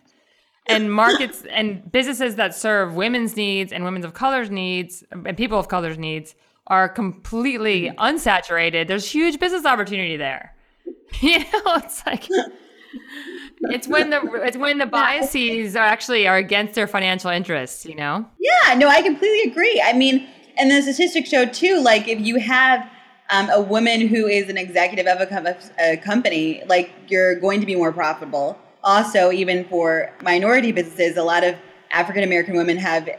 And 0.67 0.93
markets 1.03 1.41
and 1.49 1.91
businesses 1.91 2.35
that 2.35 2.53
serve 2.53 2.93
women's 2.93 3.35
needs 3.35 3.73
and 3.73 3.85
women's 3.85 4.05
of 4.05 4.13
color's 4.13 4.51
needs 4.51 5.03
and 5.11 5.35
people 5.35 5.57
of 5.57 5.67
color's 5.67 5.97
needs 5.97 6.35
are 6.67 6.87
completely 6.87 7.85
mm-hmm. 7.85 7.99
unsaturated. 7.99 8.87
There's 8.87 9.11
huge 9.11 9.39
business 9.39 9.65
opportunity 9.65 10.15
there. 10.15 10.53
You 11.21 11.39
know, 11.39 11.77
it's 11.77 12.05
like 12.05 12.27
it's 13.61 13.87
when 13.87 14.09
the 14.09 14.21
it's 14.43 14.57
when 14.57 14.77
the 14.77 14.85
biases 15.01 15.75
are 15.75 15.85
actually 15.85 16.27
are 16.27 16.37
against 16.37 16.75
their 16.75 16.87
financial 16.87 17.29
interests, 17.29 17.85
you 17.85 17.95
know? 17.95 18.25
Yeah, 18.39 18.75
no, 18.75 18.87
I 18.87 19.01
completely 19.01 19.51
agree. 19.51 19.81
I 19.83 19.93
mean, 19.93 20.27
and 20.57 20.71
the 20.71 20.81
statistics 20.81 21.29
show 21.29 21.45
too, 21.45 21.81
like 21.81 22.07
if 22.07 22.19
you 22.19 22.39
have 22.39 22.89
um, 23.29 23.49
a 23.49 23.61
woman 23.61 24.07
who 24.07 24.27
is 24.27 24.49
an 24.49 24.57
executive 24.57 25.07
of 25.07 25.19
a, 25.19 25.25
com- 25.25 25.47
a 25.79 25.97
company, 25.97 26.63
like 26.67 26.91
you're 27.07 27.39
going 27.39 27.59
to 27.59 27.65
be 27.65 27.75
more 27.75 27.91
profitable. 27.91 28.57
Also, 28.83 29.31
even 29.31 29.65
for 29.65 30.13
minority 30.21 30.71
businesses, 30.71 31.17
a 31.17 31.23
lot 31.23 31.43
of 31.43 31.55
African 31.91 32.23
American 32.23 32.55
women 32.55 32.77
have 32.77 33.09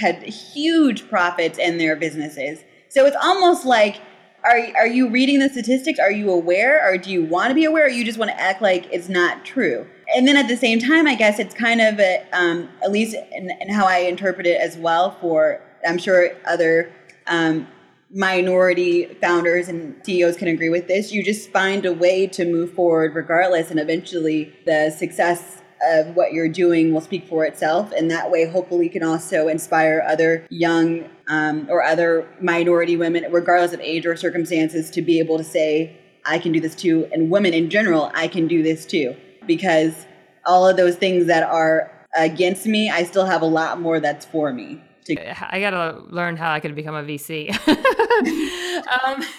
had 0.00 0.22
huge 0.22 1.08
profits 1.08 1.58
in 1.58 1.78
their 1.78 1.94
businesses. 1.94 2.64
So 2.88 3.06
it's 3.06 3.16
almost 3.22 3.64
like 3.64 4.00
are 4.46 4.58
are 4.76 4.86
you 4.86 5.08
reading 5.08 5.40
the 5.40 5.48
statistics? 5.48 5.98
Are 5.98 6.12
you 6.12 6.30
aware, 6.30 6.88
or 6.88 6.96
do 6.96 7.10
you 7.10 7.24
want 7.24 7.48
to 7.48 7.54
be 7.54 7.64
aware, 7.64 7.86
or 7.86 7.88
you 7.88 8.04
just 8.04 8.18
want 8.18 8.30
to 8.30 8.40
act 8.40 8.62
like 8.62 8.86
it's 8.92 9.08
not 9.08 9.44
true? 9.44 9.86
And 10.14 10.26
then 10.26 10.36
at 10.36 10.46
the 10.46 10.56
same 10.56 10.78
time, 10.78 11.06
I 11.06 11.16
guess 11.16 11.38
it's 11.38 11.54
kind 11.54 11.80
of 11.80 11.98
a, 11.98 12.24
um, 12.32 12.68
at 12.82 12.92
least 12.92 13.16
in, 13.32 13.50
in, 13.60 13.68
how 13.68 13.86
I 13.86 13.98
interpret 13.98 14.46
it 14.46 14.60
as 14.60 14.76
well. 14.76 15.16
For 15.20 15.60
I'm 15.86 15.98
sure 15.98 16.30
other 16.46 16.92
um, 17.26 17.66
minority 18.10 19.06
founders 19.20 19.68
and 19.68 20.00
CEOs 20.06 20.36
can 20.36 20.46
agree 20.48 20.68
with 20.68 20.86
this. 20.86 21.12
You 21.12 21.24
just 21.24 21.50
find 21.50 21.84
a 21.84 21.92
way 21.92 22.28
to 22.28 22.44
move 22.44 22.72
forward 22.72 23.16
regardless, 23.16 23.70
and 23.70 23.80
eventually 23.80 24.54
the 24.64 24.94
success 24.96 25.60
of 25.84 26.14
what 26.14 26.32
you're 26.32 26.48
doing 26.48 26.94
will 26.94 27.00
speak 27.00 27.28
for 27.28 27.44
itself. 27.44 27.92
And 27.92 28.10
that 28.12 28.30
way, 28.30 28.48
hopefully, 28.48 28.88
can 28.88 29.02
also 29.02 29.48
inspire 29.48 30.04
other 30.06 30.46
young 30.50 31.10
um, 31.28 31.66
or 31.70 31.82
other 31.82 32.28
minority 32.40 32.96
women, 32.96 33.26
regardless 33.30 33.72
of 33.72 33.80
age 33.80 34.06
or 34.06 34.16
circumstances, 34.16 34.90
to 34.90 35.02
be 35.02 35.18
able 35.18 35.38
to 35.38 35.44
say, 35.44 35.96
I 36.24 36.38
can 36.38 36.52
do 36.52 36.60
this 36.60 36.74
too. 36.74 37.08
And 37.12 37.30
women 37.30 37.54
in 37.54 37.70
general, 37.70 38.10
I 38.14 38.28
can 38.28 38.46
do 38.48 38.62
this 38.62 38.86
too. 38.86 39.16
Because 39.46 40.06
all 40.44 40.68
of 40.68 40.76
those 40.76 40.96
things 40.96 41.26
that 41.26 41.42
are 41.42 41.92
against 42.16 42.66
me, 42.66 42.90
I 42.90 43.04
still 43.04 43.26
have 43.26 43.42
a 43.42 43.46
lot 43.46 43.80
more 43.80 44.00
that's 44.00 44.24
for 44.26 44.52
me. 44.52 44.82
To- 45.06 45.54
I 45.54 45.60
got 45.60 45.70
to 45.70 46.02
learn 46.08 46.36
how 46.36 46.52
I 46.52 46.60
can 46.60 46.74
become 46.74 46.94
a 46.94 47.02
VC. 47.02 47.50
um, 49.06 49.24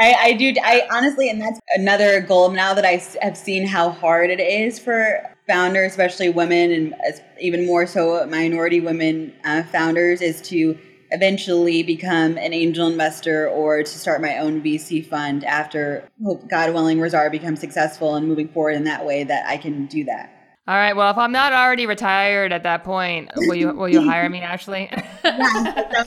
I, 0.00 0.14
I, 0.14 0.32
do. 0.34 0.54
I 0.62 0.86
honestly, 0.92 1.28
and 1.28 1.40
that's 1.40 1.58
another 1.74 2.20
goal 2.20 2.50
now 2.50 2.72
that 2.74 2.84
I 2.84 3.02
have 3.20 3.36
seen 3.36 3.66
how 3.66 3.90
hard 3.90 4.30
it 4.30 4.38
is 4.38 4.78
for 4.78 5.36
founders, 5.48 5.92
especially 5.92 6.28
women, 6.28 6.70
and 6.70 6.94
even 7.40 7.66
more 7.66 7.86
so 7.86 8.24
minority 8.26 8.80
women 8.80 9.32
uh, 9.44 9.62
founders, 9.64 10.20
is 10.20 10.40
to 10.42 10.78
eventually 11.10 11.82
become 11.82 12.36
an 12.36 12.52
angel 12.52 12.86
investor 12.86 13.48
or 13.48 13.82
to 13.82 13.98
start 13.98 14.20
my 14.20 14.38
own 14.38 14.62
VC 14.62 15.04
fund 15.04 15.42
after, 15.44 16.08
hope 16.22 16.48
God 16.48 16.74
willing, 16.74 16.98
RIZZARR 16.98 17.30
becomes 17.30 17.60
successful 17.60 18.14
and 18.14 18.28
moving 18.28 18.48
forward 18.48 18.72
in 18.72 18.84
that 18.84 19.06
way 19.06 19.24
that 19.24 19.48
I 19.48 19.56
can 19.56 19.86
do 19.86 20.04
that. 20.04 20.34
All 20.68 20.74
right. 20.74 20.94
Well, 20.94 21.10
if 21.10 21.16
I'm 21.16 21.32
not 21.32 21.54
already 21.54 21.86
retired 21.86 22.52
at 22.52 22.62
that 22.64 22.84
point, 22.84 23.30
will 23.36 23.54
you 23.54 23.72
will 23.72 23.88
you 23.88 24.02
hire 24.02 24.28
me, 24.28 24.42
Ashley? 24.42 24.90
yeah, 25.24 26.04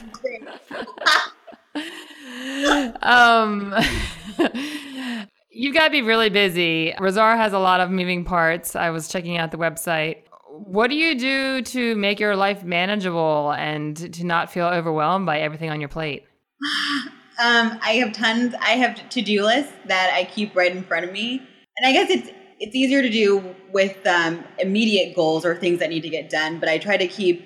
um, 3.02 3.74
you 5.52 5.72
got 5.72 5.84
to 5.84 5.90
be 5.90 6.02
really 6.02 6.30
busy. 6.30 6.94
RIZZARR 6.98 7.36
has 7.36 7.52
a 7.52 7.58
lot 7.58 7.80
of 7.80 7.90
moving 7.90 8.24
parts. 8.24 8.74
I 8.74 8.90
was 8.90 9.08
checking 9.08 9.36
out 9.36 9.50
the 9.50 9.58
website. 9.58 10.22
What 10.48 10.88
do 10.88 10.96
you 10.96 11.18
do 11.18 11.62
to 11.62 11.94
make 11.96 12.20
your 12.20 12.36
life 12.36 12.64
manageable 12.64 13.52
and 13.52 13.96
to 13.96 14.24
not 14.24 14.50
feel 14.50 14.66
overwhelmed 14.66 15.26
by 15.26 15.40
everything 15.40 15.70
on 15.70 15.80
your 15.80 15.88
plate? 15.88 16.24
Um, 17.42 17.78
I 17.82 17.92
have 17.92 18.12
tons. 18.12 18.54
I 18.60 18.72
have 18.72 19.08
to 19.08 19.22
do 19.22 19.42
lists 19.42 19.72
that 19.86 20.12
I 20.14 20.24
keep 20.24 20.54
right 20.54 20.70
in 20.70 20.84
front 20.84 21.06
of 21.06 21.12
me, 21.12 21.38
and 21.78 21.86
I 21.86 21.92
guess 21.92 22.10
it's 22.10 22.30
it's 22.60 22.76
easier 22.76 23.02
to 23.02 23.08
do 23.08 23.54
with 23.72 24.06
um, 24.06 24.44
immediate 24.58 25.16
goals 25.16 25.44
or 25.44 25.56
things 25.56 25.80
that 25.80 25.88
need 25.88 26.02
to 26.02 26.10
get 26.10 26.30
done. 26.30 26.60
But 26.60 26.68
I 26.68 26.78
try 26.78 26.96
to 26.98 27.08
keep 27.08 27.42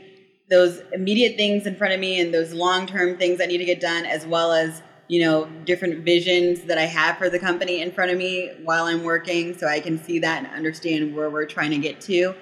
those 0.51 0.83
immediate 0.93 1.37
things 1.37 1.67
in 1.67 1.77
front 1.77 1.95
of 1.95 2.01
me 2.01 2.21
and 2.21 2.35
those 2.35 2.53
long 2.53 2.87
term 2.87 3.17
things 3.17 3.39
that 3.39 3.49
need 3.49 3.59
to 3.59 3.65
get 3.65 3.81
done, 3.81 4.05
as 4.05 4.27
well 4.27 4.53
as 4.53 4.83
you 5.09 5.23
know, 5.23 5.47
different 5.65 6.05
visions 6.05 6.63
that 6.63 6.79
I 6.79 6.85
have 6.85 7.17
for 7.17 7.31
the 7.31 7.39
company 7.39 7.81
in 7.81 7.93
front 7.93 8.11
of 8.11 8.19
me 8.19 8.51
while 8.65 8.85
I'm 8.85 9.05
working 9.05 9.57
so 9.57 9.67
I 9.67 9.81
can 9.81 10.03
see 10.03 10.19
that 10.19 10.45
and 10.45 10.53
understand 10.55 11.15
where 11.15 11.31
we're 11.31 11.47
trying 11.47 11.71
to 11.71 11.79
get 11.79 12.01
to. 12.03 12.35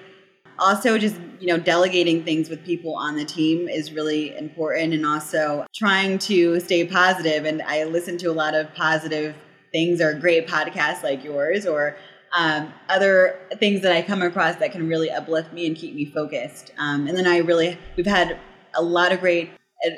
Also, 0.57 0.97
just, 0.97 1.19
you 1.39 1.47
know, 1.47 1.57
delegating 1.57 2.23
things 2.23 2.49
with 2.49 2.63
people 2.63 2.95
on 2.95 3.15
the 3.17 3.25
team 3.25 3.67
is 3.67 3.91
really 3.91 4.35
important 4.37 4.93
and 4.93 5.05
also 5.05 5.65
trying 5.75 6.17
to 6.17 6.59
stay 6.61 6.85
positive. 6.85 7.45
And 7.45 7.61
I 7.61 7.83
listen 7.83 8.17
to 8.19 8.27
a 8.27 8.33
lot 8.33 8.55
of 8.55 8.73
positive 8.73 9.35
things 9.71 9.99
or 9.99 10.13
great 10.13 10.47
podcasts 10.47 11.03
like 11.03 11.23
yours 11.23 11.65
or 11.65 11.97
um, 12.35 12.73
other 12.89 13.39
things 13.59 13.81
that 13.81 13.91
I 13.91 14.01
come 14.01 14.21
across 14.21 14.55
that 14.55 14.71
can 14.71 14.87
really 14.87 15.11
uplift 15.11 15.53
me 15.53 15.67
and 15.67 15.75
keep 15.75 15.93
me 15.93 16.05
focused. 16.05 16.71
Um, 16.77 17.07
and 17.07 17.17
then 17.17 17.27
I 17.27 17.39
really, 17.39 17.77
we've 17.97 18.05
had 18.05 18.39
a 18.73 18.81
lot 18.81 19.11
of 19.11 19.19
great 19.19 19.51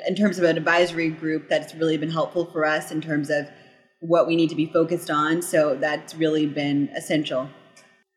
in 0.06 0.14
terms 0.14 0.38
of 0.38 0.44
an 0.44 0.56
advisory 0.56 1.10
group 1.10 1.48
that's 1.48 1.74
really 1.74 1.96
been 1.96 2.10
helpful 2.10 2.46
for 2.46 2.64
us 2.64 2.90
in 2.90 3.00
terms 3.00 3.30
of 3.30 3.48
what 4.00 4.26
we 4.26 4.36
need 4.36 4.50
to 4.50 4.56
be 4.56 4.66
focused 4.66 5.10
on. 5.10 5.42
So 5.42 5.74
that's 5.74 6.14
really 6.14 6.46
been 6.46 6.88
essential. 6.94 7.48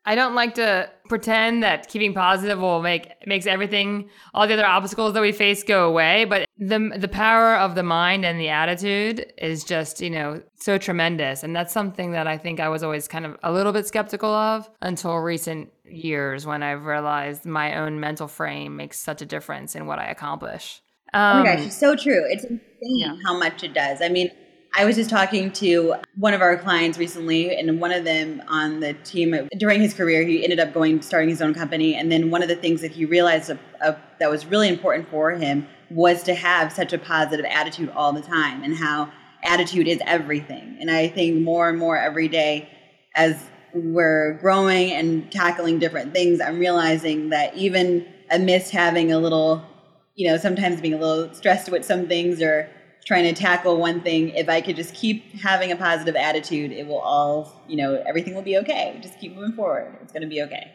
I 0.04 0.16
don't 0.16 0.34
like 0.34 0.54
to 0.54 0.90
pretend 1.08 1.62
that 1.62 1.88
keeping 1.88 2.12
positive 2.12 2.58
will 2.58 2.82
make 2.82 3.12
makes 3.24 3.46
everything 3.46 4.10
all 4.34 4.48
the 4.48 4.54
other 4.54 4.66
obstacles 4.66 5.14
that 5.14 5.22
we 5.22 5.30
face 5.30 5.62
go 5.62 5.88
away, 5.88 6.24
but 6.24 6.48
the 6.58 6.92
the 6.98 7.06
power 7.06 7.54
of 7.54 7.76
the 7.76 7.84
mind 7.84 8.24
and 8.24 8.40
the 8.40 8.48
attitude 8.48 9.32
is 9.38 9.62
just, 9.62 10.00
you 10.00 10.10
know, 10.10 10.42
so 10.56 10.76
tremendous. 10.76 11.44
And 11.44 11.54
that's 11.54 11.72
something 11.72 12.12
that 12.12 12.26
I 12.26 12.36
think 12.36 12.58
I 12.58 12.68
was 12.68 12.82
always 12.82 13.06
kind 13.06 13.24
of 13.24 13.36
a 13.44 13.52
little 13.52 13.72
bit 13.72 13.86
skeptical 13.86 14.30
of 14.30 14.68
until 14.80 15.18
recent 15.18 15.70
years 15.84 16.46
when 16.46 16.64
I've 16.64 16.84
realized 16.84 17.46
my 17.46 17.78
own 17.78 18.00
mental 18.00 18.26
frame 18.26 18.76
makes 18.76 18.98
such 18.98 19.22
a 19.22 19.26
difference 19.26 19.76
in 19.76 19.86
what 19.86 20.00
I 20.00 20.06
accomplish. 20.06 20.82
Um, 21.14 21.38
oh 21.38 21.40
my 21.40 21.44
gosh, 21.44 21.60
um, 21.60 21.66
it's 21.66 21.78
so 21.78 21.94
true. 21.94 22.24
It's 22.28 22.44
insane 22.44 22.70
yeah. 22.80 23.16
how 23.24 23.36
much 23.36 23.62
it 23.62 23.74
does. 23.74 24.00
I 24.00 24.08
mean, 24.08 24.30
I 24.74 24.86
was 24.86 24.96
just 24.96 25.10
talking 25.10 25.52
to 25.52 25.96
one 26.16 26.32
of 26.32 26.40
our 26.40 26.56
clients 26.56 26.96
recently, 26.96 27.54
and 27.54 27.78
one 27.78 27.92
of 27.92 28.04
them 28.04 28.42
on 28.48 28.80
the 28.80 28.94
team 28.94 29.48
during 29.58 29.82
his 29.82 29.92
career, 29.92 30.24
he 30.24 30.42
ended 30.42 30.58
up 30.58 30.72
going 30.72 31.02
starting 31.02 31.28
his 31.28 31.42
own 31.42 31.52
company. 31.52 31.94
And 31.94 32.10
then 32.10 32.30
one 32.30 32.42
of 32.42 32.48
the 32.48 32.56
things 32.56 32.80
that 32.80 32.90
he 32.90 33.04
realized 33.04 33.50
of, 33.50 33.58
of, 33.82 33.98
that 34.18 34.30
was 34.30 34.46
really 34.46 34.68
important 34.68 35.10
for 35.10 35.32
him 35.32 35.66
was 35.90 36.22
to 36.22 36.34
have 36.34 36.72
such 36.72 36.94
a 36.94 36.98
positive 36.98 37.44
attitude 37.44 37.90
all 37.90 38.14
the 38.14 38.22
time, 38.22 38.62
and 38.62 38.74
how 38.74 39.12
attitude 39.42 39.86
is 39.86 40.00
everything. 40.06 40.78
And 40.80 40.90
I 40.90 41.08
think 41.08 41.42
more 41.42 41.68
and 41.68 41.78
more 41.78 41.98
every 41.98 42.28
day, 42.28 42.70
as 43.14 43.36
we're 43.74 44.38
growing 44.40 44.92
and 44.92 45.30
tackling 45.30 45.78
different 45.78 46.14
things, 46.14 46.40
I'm 46.40 46.58
realizing 46.58 47.28
that 47.28 47.54
even 47.54 48.06
amidst 48.30 48.70
having 48.70 49.12
a 49.12 49.18
little 49.18 49.66
you 50.14 50.30
know, 50.30 50.36
sometimes 50.36 50.80
being 50.80 50.94
a 50.94 50.98
little 50.98 51.34
stressed 51.34 51.70
with 51.70 51.84
some 51.84 52.06
things 52.08 52.40
or 52.42 52.68
trying 53.04 53.24
to 53.24 53.32
tackle 53.32 53.78
one 53.78 54.00
thing, 54.00 54.30
if 54.30 54.48
I 54.48 54.60
could 54.60 54.76
just 54.76 54.94
keep 54.94 55.40
having 55.40 55.72
a 55.72 55.76
positive 55.76 56.16
attitude, 56.16 56.72
it 56.72 56.86
will 56.86 57.00
all, 57.00 57.62
you 57.66 57.76
know, 57.76 58.02
everything 58.06 58.34
will 58.34 58.42
be 58.42 58.58
okay. 58.58 58.98
Just 59.02 59.18
keep 59.18 59.34
moving 59.34 59.52
forward. 59.52 59.96
It's 60.02 60.12
going 60.12 60.22
to 60.22 60.28
be 60.28 60.42
okay. 60.42 60.72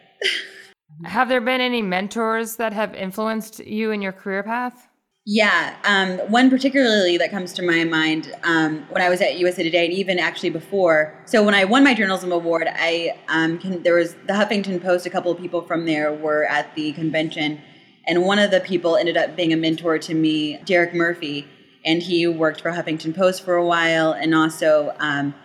have 1.06 1.30
there 1.30 1.42
been 1.42 1.62
any 1.62 1.82
mentors 1.82 2.58
that 2.58 2.74
have 2.74 2.94
influenced 2.94 3.60
you 3.60 3.92
in 3.92 4.02
your 4.02 4.12
career 4.12 4.44
path? 4.44 4.88
Yeah, 5.30 5.76
um, 5.84 6.20
one 6.32 6.50
particularly 6.50 7.18
that 7.18 7.32
comes 7.32 7.52
to 7.54 7.62
my 7.62 7.84
mind 7.84 8.34
um, 8.44 8.86
when 8.92 9.02
I 9.02 9.10
was 9.10 9.20
at 9.20 9.38
USA 9.38 9.62
Today, 9.62 9.84
and 9.84 9.94
even 9.94 10.20
actually 10.20 10.52
before. 10.52 11.22
So 11.26 11.44
when 11.44 11.54
I 11.54 11.66
won 11.66 11.84
my 11.84 11.94
journalism 11.94 12.32
award, 12.32 12.70
I 12.72 13.20
um, 13.28 13.60
can, 13.60 13.84
there 13.84 13.96
was 13.96 14.14
the 14.14 14.34
Huffington 14.34 14.82
Post. 14.82 15.06
A 15.06 15.10
couple 15.10 15.30
of 15.30 15.38
people 15.38 15.64
from 15.64 15.86
there 15.86 16.14
were 16.14 16.46
at 16.46 16.74
the 16.76 16.94
convention, 16.94 17.62
and 18.08 18.24
one 18.24 18.40
of 18.40 18.52
the 18.52 18.62
people 18.62 18.96
ended 18.96 19.18
up 19.18 19.36
being 19.36 19.52
a 19.52 19.58
mentor 19.58 20.00
to 20.00 20.14
me, 20.14 20.58
Derek 20.66 20.94
Murphy, 20.94 21.46
and 21.86 22.02
he 22.02 22.26
worked 22.26 22.62
for 22.62 22.72
Huffington 22.72 23.14
Post 23.14 23.44
for 23.44 23.56
a 23.56 23.66
while. 23.66 24.14
And 24.14 24.34
also, 24.34 24.96
um, 25.00 25.36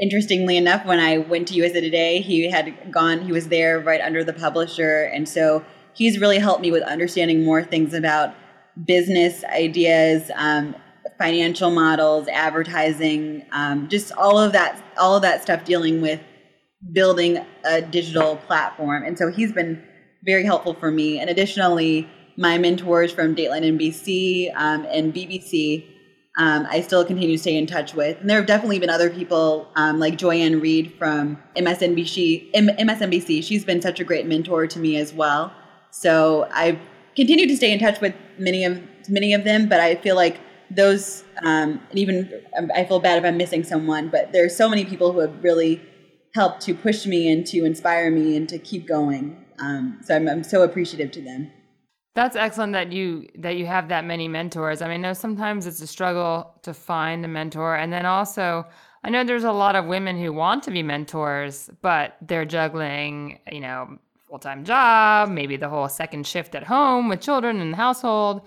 interestingly 0.00 0.56
enough, 0.56 0.86
when 0.86 0.98
I 0.98 1.18
went 1.18 1.48
to 1.48 1.54
USA 1.54 1.80
Today, 1.80 2.20
he 2.20 2.50
had 2.50 2.90
gone, 2.90 3.20
he 3.20 3.32
was 3.32 3.48
there 3.48 3.78
right 3.78 4.00
under 4.00 4.24
the 4.24 4.32
publisher. 4.32 5.04
And 5.04 5.28
so 5.28 5.64
he's 5.92 6.18
really 6.18 6.38
helped 6.38 6.62
me 6.62 6.70
with 6.70 6.82
understanding 6.82 7.44
more 7.44 7.62
things 7.62 7.92
about 7.92 8.34
business 8.86 9.44
ideas, 9.44 10.30
um, 10.36 10.74
financial 11.18 11.70
models, 11.70 12.28
advertising, 12.28 13.44
um, 13.52 13.88
just 13.88 14.10
all 14.12 14.38
of 14.38 14.52
that, 14.52 14.82
all 14.98 15.16
of 15.16 15.22
that 15.22 15.42
stuff 15.42 15.64
dealing 15.64 16.00
with 16.00 16.20
building 16.92 17.44
a 17.64 17.82
digital 17.82 18.36
platform. 18.36 19.04
And 19.04 19.18
so 19.18 19.30
he's 19.30 19.52
been 19.52 19.82
very 20.24 20.44
helpful 20.44 20.74
for 20.74 20.90
me. 20.90 21.18
And 21.18 21.30
additionally, 21.30 22.08
my 22.36 22.58
mentors 22.58 23.12
from 23.12 23.34
Dateline 23.34 23.78
NBC 23.78 24.52
um, 24.54 24.86
and 24.90 25.14
BBC, 25.14 25.86
um, 26.36 26.66
I 26.68 26.80
still 26.80 27.04
continue 27.04 27.36
to 27.36 27.40
stay 27.40 27.56
in 27.56 27.66
touch 27.66 27.94
with. 27.94 28.20
And 28.20 28.28
there 28.28 28.38
have 28.38 28.46
definitely 28.46 28.78
been 28.78 28.90
other 28.90 29.10
people 29.10 29.68
um, 29.76 30.00
like 30.00 30.16
Joy-Ann 30.16 30.60
from 30.98 31.38
MSNBC, 31.56 32.50
M- 32.54 32.68
MSNBC. 32.68 33.44
She's 33.44 33.64
been 33.64 33.80
such 33.80 34.00
a 34.00 34.04
great 34.04 34.26
mentor 34.26 34.66
to 34.66 34.78
me 34.78 34.96
as 34.96 35.12
well. 35.12 35.52
So 35.90 36.48
I 36.52 36.78
continue 37.14 37.46
to 37.46 37.56
stay 37.56 37.72
in 37.72 37.78
touch 37.78 38.00
with 38.00 38.14
many 38.38 38.64
of 38.64 38.82
many 39.08 39.34
of 39.34 39.44
them, 39.44 39.68
but 39.68 39.80
I 39.80 39.96
feel 39.96 40.16
like 40.16 40.40
those, 40.70 41.24
um, 41.42 41.80
and 41.90 41.98
even 41.98 42.42
um, 42.56 42.70
I 42.74 42.84
feel 42.84 42.98
bad 42.98 43.18
if 43.18 43.24
I'm 43.24 43.36
missing 43.36 43.62
someone, 43.62 44.08
but 44.08 44.32
there's 44.32 44.56
so 44.56 44.68
many 44.68 44.84
people 44.84 45.12
who 45.12 45.20
have 45.20 45.44
really 45.44 45.80
helped 46.34 46.62
to 46.62 46.74
push 46.74 47.06
me 47.06 47.30
and 47.30 47.46
to 47.46 47.64
inspire 47.64 48.10
me 48.10 48.36
and 48.36 48.48
to 48.48 48.58
keep 48.58 48.88
going. 48.88 49.43
Um, 49.58 50.00
so 50.02 50.16
I'm, 50.16 50.28
I'm 50.28 50.44
so 50.44 50.62
appreciative 50.62 51.10
to 51.12 51.22
them. 51.22 51.50
That's 52.14 52.36
excellent 52.36 52.74
that 52.74 52.92
you 52.92 53.28
that 53.36 53.56
you 53.56 53.66
have 53.66 53.88
that 53.88 54.04
many 54.04 54.28
mentors. 54.28 54.82
I 54.82 54.88
mean, 54.88 55.04
I 55.04 55.08
know 55.08 55.12
sometimes 55.14 55.66
it's 55.66 55.80
a 55.80 55.86
struggle 55.86 56.54
to 56.62 56.72
find 56.72 57.24
a 57.24 57.28
mentor, 57.28 57.74
and 57.74 57.92
then 57.92 58.06
also 58.06 58.66
I 59.02 59.10
know 59.10 59.22
there's 59.22 59.44
a 59.44 59.52
lot 59.52 59.76
of 59.76 59.84
women 59.84 60.16
who 60.18 60.32
want 60.32 60.62
to 60.62 60.70
be 60.70 60.82
mentors, 60.82 61.68
but 61.82 62.16
they're 62.22 62.46
juggling, 62.46 63.38
you 63.52 63.60
know, 63.60 63.98
full 64.26 64.38
time 64.38 64.64
job, 64.64 65.28
maybe 65.28 65.56
the 65.56 65.68
whole 65.68 65.88
second 65.88 66.26
shift 66.26 66.54
at 66.54 66.64
home 66.64 67.08
with 67.08 67.20
children 67.20 67.60
and 67.60 67.72
the 67.72 67.76
household. 67.76 68.40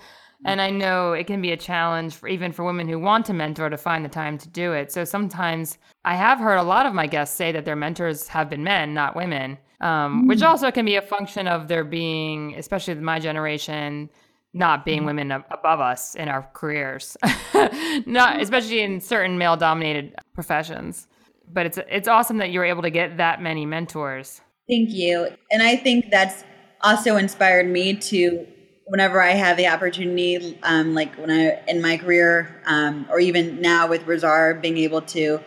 And 0.46 0.62
I 0.62 0.70
know 0.70 1.14
it 1.14 1.28
can 1.28 1.42
be 1.42 1.52
a 1.52 1.58
challenge 1.58 2.16
for 2.16 2.28
even 2.28 2.52
for 2.52 2.64
women 2.64 2.88
who 2.88 3.00
want 3.00 3.26
to 3.28 3.34
mentor 3.34 3.70
to 3.70 3.78
find 3.78 4.04
the 4.04 4.10
time 4.10 4.38
to 4.38 4.48
do 4.48 4.74
it. 4.74 4.92
So 4.92 5.04
sometimes 5.04 5.78
I 6.06 6.16
have 6.16 6.40
heard 6.40 6.58
a 6.58 6.64
lot 6.64 6.86
of 6.86 6.94
my 6.94 7.08
guests 7.08 7.36
say 7.36 7.52
that 7.52 7.66
their 7.66 7.76
mentors 7.76 8.28
have 8.30 8.50
been 8.50 8.64
men, 8.64 8.94
not 8.94 9.16
women, 9.16 9.58
um, 9.82 10.24
mm. 10.24 10.28
which 10.28 10.42
also 10.42 10.72
can 10.72 10.86
be 10.86 10.96
a 10.96 11.02
function 11.02 11.48
of 11.48 11.68
there 11.68 11.84
being, 11.84 12.56
especially 12.56 12.96
my 12.96 13.20
generation, 13.20 14.10
not 14.54 14.86
being 14.86 15.04
mm. 15.04 15.08
women 15.08 15.32
above 15.32 15.80
us 15.80 16.16
in 16.16 16.28
our 16.30 16.50
careers, 16.54 17.18
not 18.06 18.42
especially 18.42 18.82
in 18.82 19.00
certain 19.02 19.38
male-dominated 19.38 20.16
professions. 20.34 21.08
But 21.52 21.66
it's 21.66 21.80
it's 21.90 22.08
awesome 22.10 22.38
that 22.38 22.52
you're 22.52 22.66
able 22.66 22.82
to 22.82 22.90
get 22.90 23.18
that 23.18 23.42
many 23.42 23.66
mentors. 23.66 24.42
Thank 24.68 24.90
you, 24.92 25.30
and 25.50 25.64
I 25.64 25.78
think 25.78 26.12
that's 26.12 26.44
also 26.82 27.16
inspired 27.16 27.68
me 27.68 27.94
to 27.96 28.46
whenever 28.88 29.22
I 29.22 29.32
have 29.32 29.58
the 29.58 29.68
opportunity, 29.68 30.58
um, 30.64 30.94
like 30.94 31.16
when 31.16 31.32
I 31.32 31.62
in 31.68 31.82
my 31.82 31.98
career, 31.98 32.62
um, 32.66 33.06
or 33.10 33.20
even 33.20 33.62
now 33.62 33.88
with 33.88 34.06
RIZZARR, 34.06 34.62
being 34.62 34.78
able 34.78 35.02
to 35.04 35.40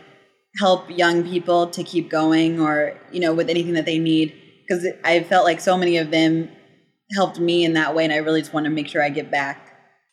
help 0.58 0.90
young 0.90 1.22
people 1.22 1.68
to 1.68 1.82
keep 1.84 2.10
going, 2.10 2.60
or 2.60 2.96
you 3.12 3.20
know, 3.20 3.32
with 3.32 3.48
anything 3.48 3.74
that 3.74 3.86
they 3.86 3.98
need, 3.98 4.34
because 4.66 4.86
I 5.04 5.22
felt 5.24 5.44
like 5.44 5.60
so 5.60 5.76
many 5.76 5.96
of 5.96 6.10
them 6.10 6.50
helped 7.14 7.38
me 7.38 7.64
in 7.64 7.74
that 7.74 7.94
way, 7.94 8.04
and 8.04 8.12
I 8.12 8.18
really 8.18 8.40
just 8.40 8.52
want 8.52 8.64
to 8.64 8.70
make 8.70 8.88
sure 8.88 9.02
I 9.02 9.10
get 9.10 9.30
back. 9.30 9.66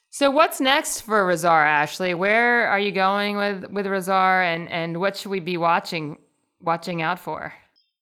So, 0.09 0.31
what's 0.31 0.59
next 0.59 1.01
for 1.01 1.25
RIZZARR, 1.25 1.65
Ashley? 1.65 2.13
Where 2.13 2.67
are 2.67 2.79
you 2.79 2.91
going 2.91 3.37
with 3.37 3.69
with 3.71 3.85
RIZZARR, 3.85 4.43
and 4.43 4.69
and 4.69 4.99
what 4.99 5.17
should 5.17 5.31
we 5.31 5.39
be 5.39 5.57
watching 5.57 6.17
watching 6.61 7.01
out 7.01 7.19
for? 7.19 7.53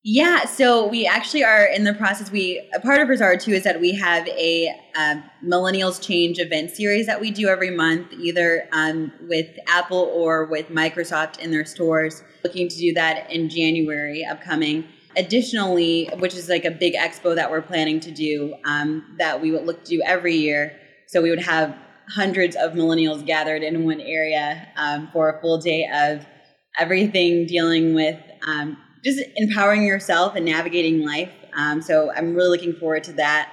Yeah, 0.08 0.46
so 0.46 0.86
we 0.88 1.08
actually 1.08 1.44
are 1.44 1.66
in 1.66 1.84
the 1.84 1.96
process. 1.96 2.30
We 2.30 2.62
a 2.76 2.80
part 2.80 3.02
of 3.02 3.08
RIZZARR 3.08 3.42
too 3.42 3.54
is 3.54 3.64
that 3.64 3.82
we 3.82 3.92
have 3.96 4.28
a 4.28 4.70
uh, 4.96 5.16
Millennials 5.44 6.00
Change 6.00 6.38
event 6.38 6.70
series 6.70 7.08
that 7.08 7.20
we 7.20 7.32
do 7.32 7.48
every 7.48 7.72
month, 7.72 8.14
either 8.14 8.70
um, 8.72 9.12
with 9.28 9.48
Apple 9.68 10.12
or 10.14 10.46
with 10.46 10.68
Microsoft 10.70 11.40
in 11.40 11.50
their 11.50 11.66
stores. 11.66 12.22
Looking 12.44 12.70
to 12.70 12.76
do 12.78 12.94
that 12.94 13.32
in 13.32 13.50
January 13.50 14.24
upcoming. 14.24 14.86
Additionally, 15.18 16.08
which 16.20 16.36
is 16.36 16.50
like 16.50 16.66
a 16.66 16.72
big 16.72 16.94
expo 16.94 17.34
that 17.34 17.50
we're 17.50 17.64
planning 17.64 18.00
to 18.02 18.12
do 18.12 18.54
um, 18.64 19.16
that 19.18 19.42
we 19.42 19.50
would 19.50 19.66
look 19.66 19.84
to 19.86 19.90
do 19.90 20.04
every 20.06 20.36
year. 20.36 20.72
So 21.08 21.24
we 21.24 21.32
would 21.32 21.42
have 21.42 21.76
hundreds 22.10 22.56
of 22.56 22.74
millennials 22.74 23.26
gathered 23.26 23.64
in 23.64 23.86
one 23.86 24.02
area 24.02 24.68
um, 24.78 25.10
for 25.12 25.32
a 25.32 25.42
full 25.42 25.58
day 25.58 25.90
of 25.92 26.24
everything 26.78 27.48
dealing 27.48 27.96
with 27.96 28.20
um, 28.46 28.78
just 29.06 29.22
empowering 29.36 29.84
yourself 29.84 30.36
and 30.36 30.46
navigating 30.46 31.06
life. 31.06 31.32
Um, 31.56 31.82
so 31.82 32.12
I'm 32.12 32.34
really 32.36 32.50
looking 32.50 32.74
forward 32.74 33.04
to 33.06 33.14
that. 33.14 33.52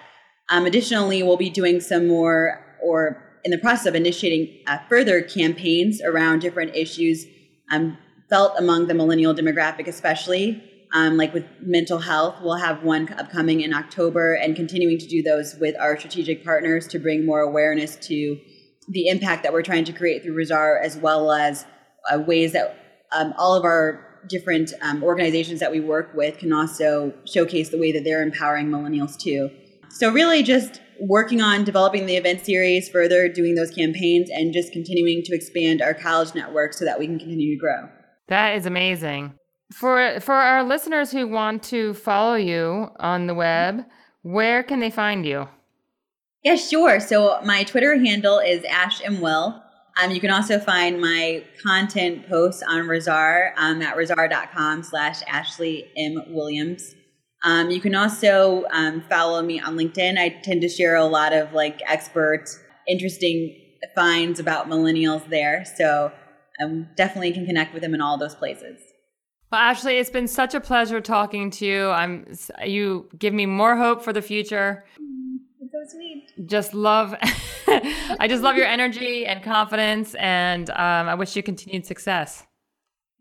Um, 0.49 0.65
additionally, 0.65 1.23
we'll 1.23 1.37
be 1.37 1.51
doing 1.51 1.81
some 1.81 2.09
more, 2.09 2.59
or 2.83 3.23
in 3.45 3.51
the 3.51 3.59
process 3.59 3.87
of 3.87 3.95
initiating 3.95 4.65
uh, 4.67 4.79
further 4.89 5.21
campaigns 5.23 6.01
around 6.03 6.41
different 6.41 6.75
issues 6.75 7.27
um, 7.71 7.99
felt 8.31 8.59
among 8.59 8.87
the 8.87 8.95
millennial 8.95 9.35
demographic, 9.35 9.87
especially. 9.87 10.63
Um, 10.95 11.17
like 11.17 11.33
with 11.33 11.47
mental 11.61 11.99
health, 11.99 12.37
we'll 12.43 12.57
have 12.57 12.83
one 12.83 13.11
upcoming 13.15 13.61
in 13.63 13.73
October 13.73 14.35
and 14.35 14.55
continuing 14.55 14.99
to 14.99 15.07
do 15.07 15.23
those 15.23 15.55
with 15.59 15.75
our 15.79 15.99
strategic 15.99 16.45
partners 16.45 16.87
to 16.89 16.99
bring 16.99 17.25
more 17.25 17.41
awareness 17.41 17.97
to 18.09 18.39
the 18.89 19.09
impact 19.09 19.43
that 19.43 19.53
we're 19.53 19.63
trying 19.63 19.85
to 19.85 19.93
create 19.93 20.23
through 20.23 20.35
RIZZARR, 20.35 20.83
as 20.83 20.97
well 20.97 21.33
as 21.33 21.65
uh, 22.13 22.19
ways 22.19 22.53
that 22.53 22.77
um, 23.13 23.33
all 23.39 23.55
of 23.55 23.65
our 23.65 24.12
different 24.29 24.73
um, 24.83 25.03
organizations 25.03 25.61
that 25.61 25.71
we 25.71 25.81
work 25.81 26.13
with 26.15 26.39
can 26.39 26.53
also 26.53 27.13
showcase 27.25 27.71
the 27.71 27.79
way 27.79 27.93
that 27.93 28.05
they're 28.05 28.23
empowering 28.23 28.69
millennials 28.69 29.19
too. 29.19 29.51
So, 29.91 30.11
really, 30.11 30.43
just 30.43 30.81
working 31.01 31.43
on 31.43 31.65
developing 31.65 32.07
the 32.07 32.17
event 32.17 32.45
series 32.45 32.89
further, 32.89 33.29
doing 33.29 33.55
those 33.55 33.71
campaigns, 33.71 34.31
and 34.31 34.53
just 34.53 34.73
continuing 34.73 35.23
to 35.25 35.35
expand 35.35 35.83
our 35.83 35.95
college 35.95 36.35
network 36.35 36.73
so 36.73 36.85
that 36.85 36.99
we 36.99 37.07
can 37.07 37.19
continue 37.19 37.55
to 37.55 37.61
grow. 37.61 37.89
That 38.29 38.57
is 38.57 38.67
amazing. 38.67 39.35
For 39.73 40.21
for 40.21 40.35
our 40.35 40.65
listeners 40.65 41.11
who 41.11 41.29
want 41.29 41.63
to 41.65 41.95
follow 41.95 42.35
you 42.35 42.89
on 42.99 43.27
the 43.27 43.35
web, 43.35 43.85
where 44.23 44.63
can 44.63 44.81
they 44.81 44.91
find 44.91 45.27
you? 45.27 45.49
Yeah, 46.43 46.57
sure. 46.57 46.99
So 47.01 47.41
my 47.45 47.63
Twitter 47.65 47.97
handle 47.99 48.39
is 48.39 48.65
Ash 48.65 49.01
M 49.05 49.21
Will. 49.21 49.62
Um, 50.01 50.11
you 50.11 50.21
can 50.21 50.31
also 50.31 50.59
find 50.59 51.01
my 51.01 51.45
content 51.63 52.29
posts 52.29 52.63
on 52.63 52.87
RIZZARR 52.87 53.53
um, 53.57 53.83
at 53.83 53.97
rizzarr.com 53.97 54.83
slash 54.83 55.23
Ashley 55.27 55.91
M. 55.97 56.23
Williams. 56.29 56.95
Um, 57.45 57.71
you 57.71 57.81
can 57.81 57.95
also 57.95 58.65
um, 58.71 59.03
follow 59.11 59.43
me 59.43 59.61
on 59.61 59.77
LinkedIn. 59.77 60.19
I 60.19 60.31
tend 60.43 60.63
to 60.63 60.69
share 60.69 60.97
a 60.97 61.05
lot 61.05 61.33
of 61.33 61.53
like 61.53 61.81
expert, 61.87 62.47
interesting 62.89 63.59
finds 63.95 64.39
about 64.39 64.69
millennials 64.69 65.29
there. 65.29 65.65
So 65.77 66.13
um, 66.63 66.89
definitely 66.97 67.33
can 67.33 67.47
connect 67.47 67.75
with 67.75 67.83
them 67.83 67.95
in 67.95 68.01
all 68.01 68.17
those 68.17 68.35
places. 68.35 68.81
Well, 69.51 69.61
Ashley, 69.61 69.99
it's 69.99 70.09
been 70.09 70.29
such 70.29 70.55
a 70.55 70.61
pleasure 70.61 71.01
talking 71.01 71.51
to 71.51 71.67
you. 71.67 71.91
I'm 71.91 72.33
you 72.65 73.09
give 73.19 73.35
me 73.35 73.45
more 73.45 73.77
hope 73.77 74.03
for 74.03 74.13
the 74.13 74.23
future 74.23 74.85
sweet. 75.93 76.33
Just 76.47 76.75
love, 76.75 77.15
I 77.69 78.27
just 78.29 78.43
love 78.43 78.57
your 78.57 78.67
energy 78.67 79.27
and 79.27 79.43
confidence, 79.43 80.15
and 80.17 80.69
um, 80.71 81.09
I 81.09 81.15
wish 81.15 81.37
you 81.37 81.43
continued 81.43 81.87
success. 81.87 82.45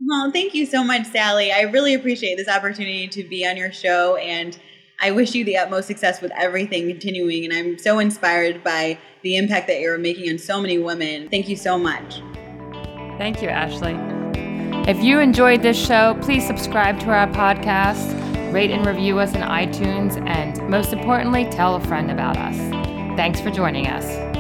Well, 0.08 0.32
thank 0.32 0.56
you 0.56 0.66
so 0.66 0.84
much, 0.84 1.06
Sally. 1.06 1.52
I 1.52 1.62
really 1.62 1.94
appreciate 1.94 2.36
this 2.36 2.48
opportunity 2.48 3.08
to 3.10 3.24
be 3.24 3.46
on 3.46 3.56
your 3.56 3.72
show, 3.72 4.16
and 4.16 4.58
I 5.00 5.12
wish 5.12 5.36
you 5.36 5.44
the 5.44 5.58
utmost 5.58 5.88
success 5.88 6.22
with 6.22 6.32
everything 6.36 6.88
continuing. 6.88 7.46
And 7.46 7.54
I'm 7.54 7.78
so 7.78 8.00
inspired 8.00 8.64
by 8.64 8.98
the 9.24 9.38
impact 9.38 9.68
that 9.68 9.80
you're 9.80 9.98
making 9.98 10.30
on 10.30 10.38
so 10.38 10.62
many 10.62 10.78
women. 10.78 11.30
Thank 11.30 11.50
you 11.50 11.56
so 11.56 11.78
much. 11.78 12.22
Thank 13.18 13.42
you, 13.42 13.50
Ashley. 13.50 13.96
If 14.90 15.04
you 15.04 15.20
enjoyed 15.20 15.62
this 15.62 15.78
show, 15.78 16.18
please 16.22 16.46
subscribe 16.46 17.00
to 17.02 17.12
our 17.12 17.28
podcast 17.28 18.31
rate 18.52 18.72
and 18.72 18.86
review 18.86 19.20
us 19.20 19.34
in 19.34 19.42
iTunes, 19.42 20.22
and 20.28 20.70
most 20.70 20.94
importantly, 20.94 21.46
tell 21.46 21.76
a 21.76 21.80
friend 21.82 22.12
about 22.12 22.38
us. 22.38 22.58
Thanks 23.16 23.40
for 23.42 23.50
joining 23.50 23.88
us. 23.88 24.31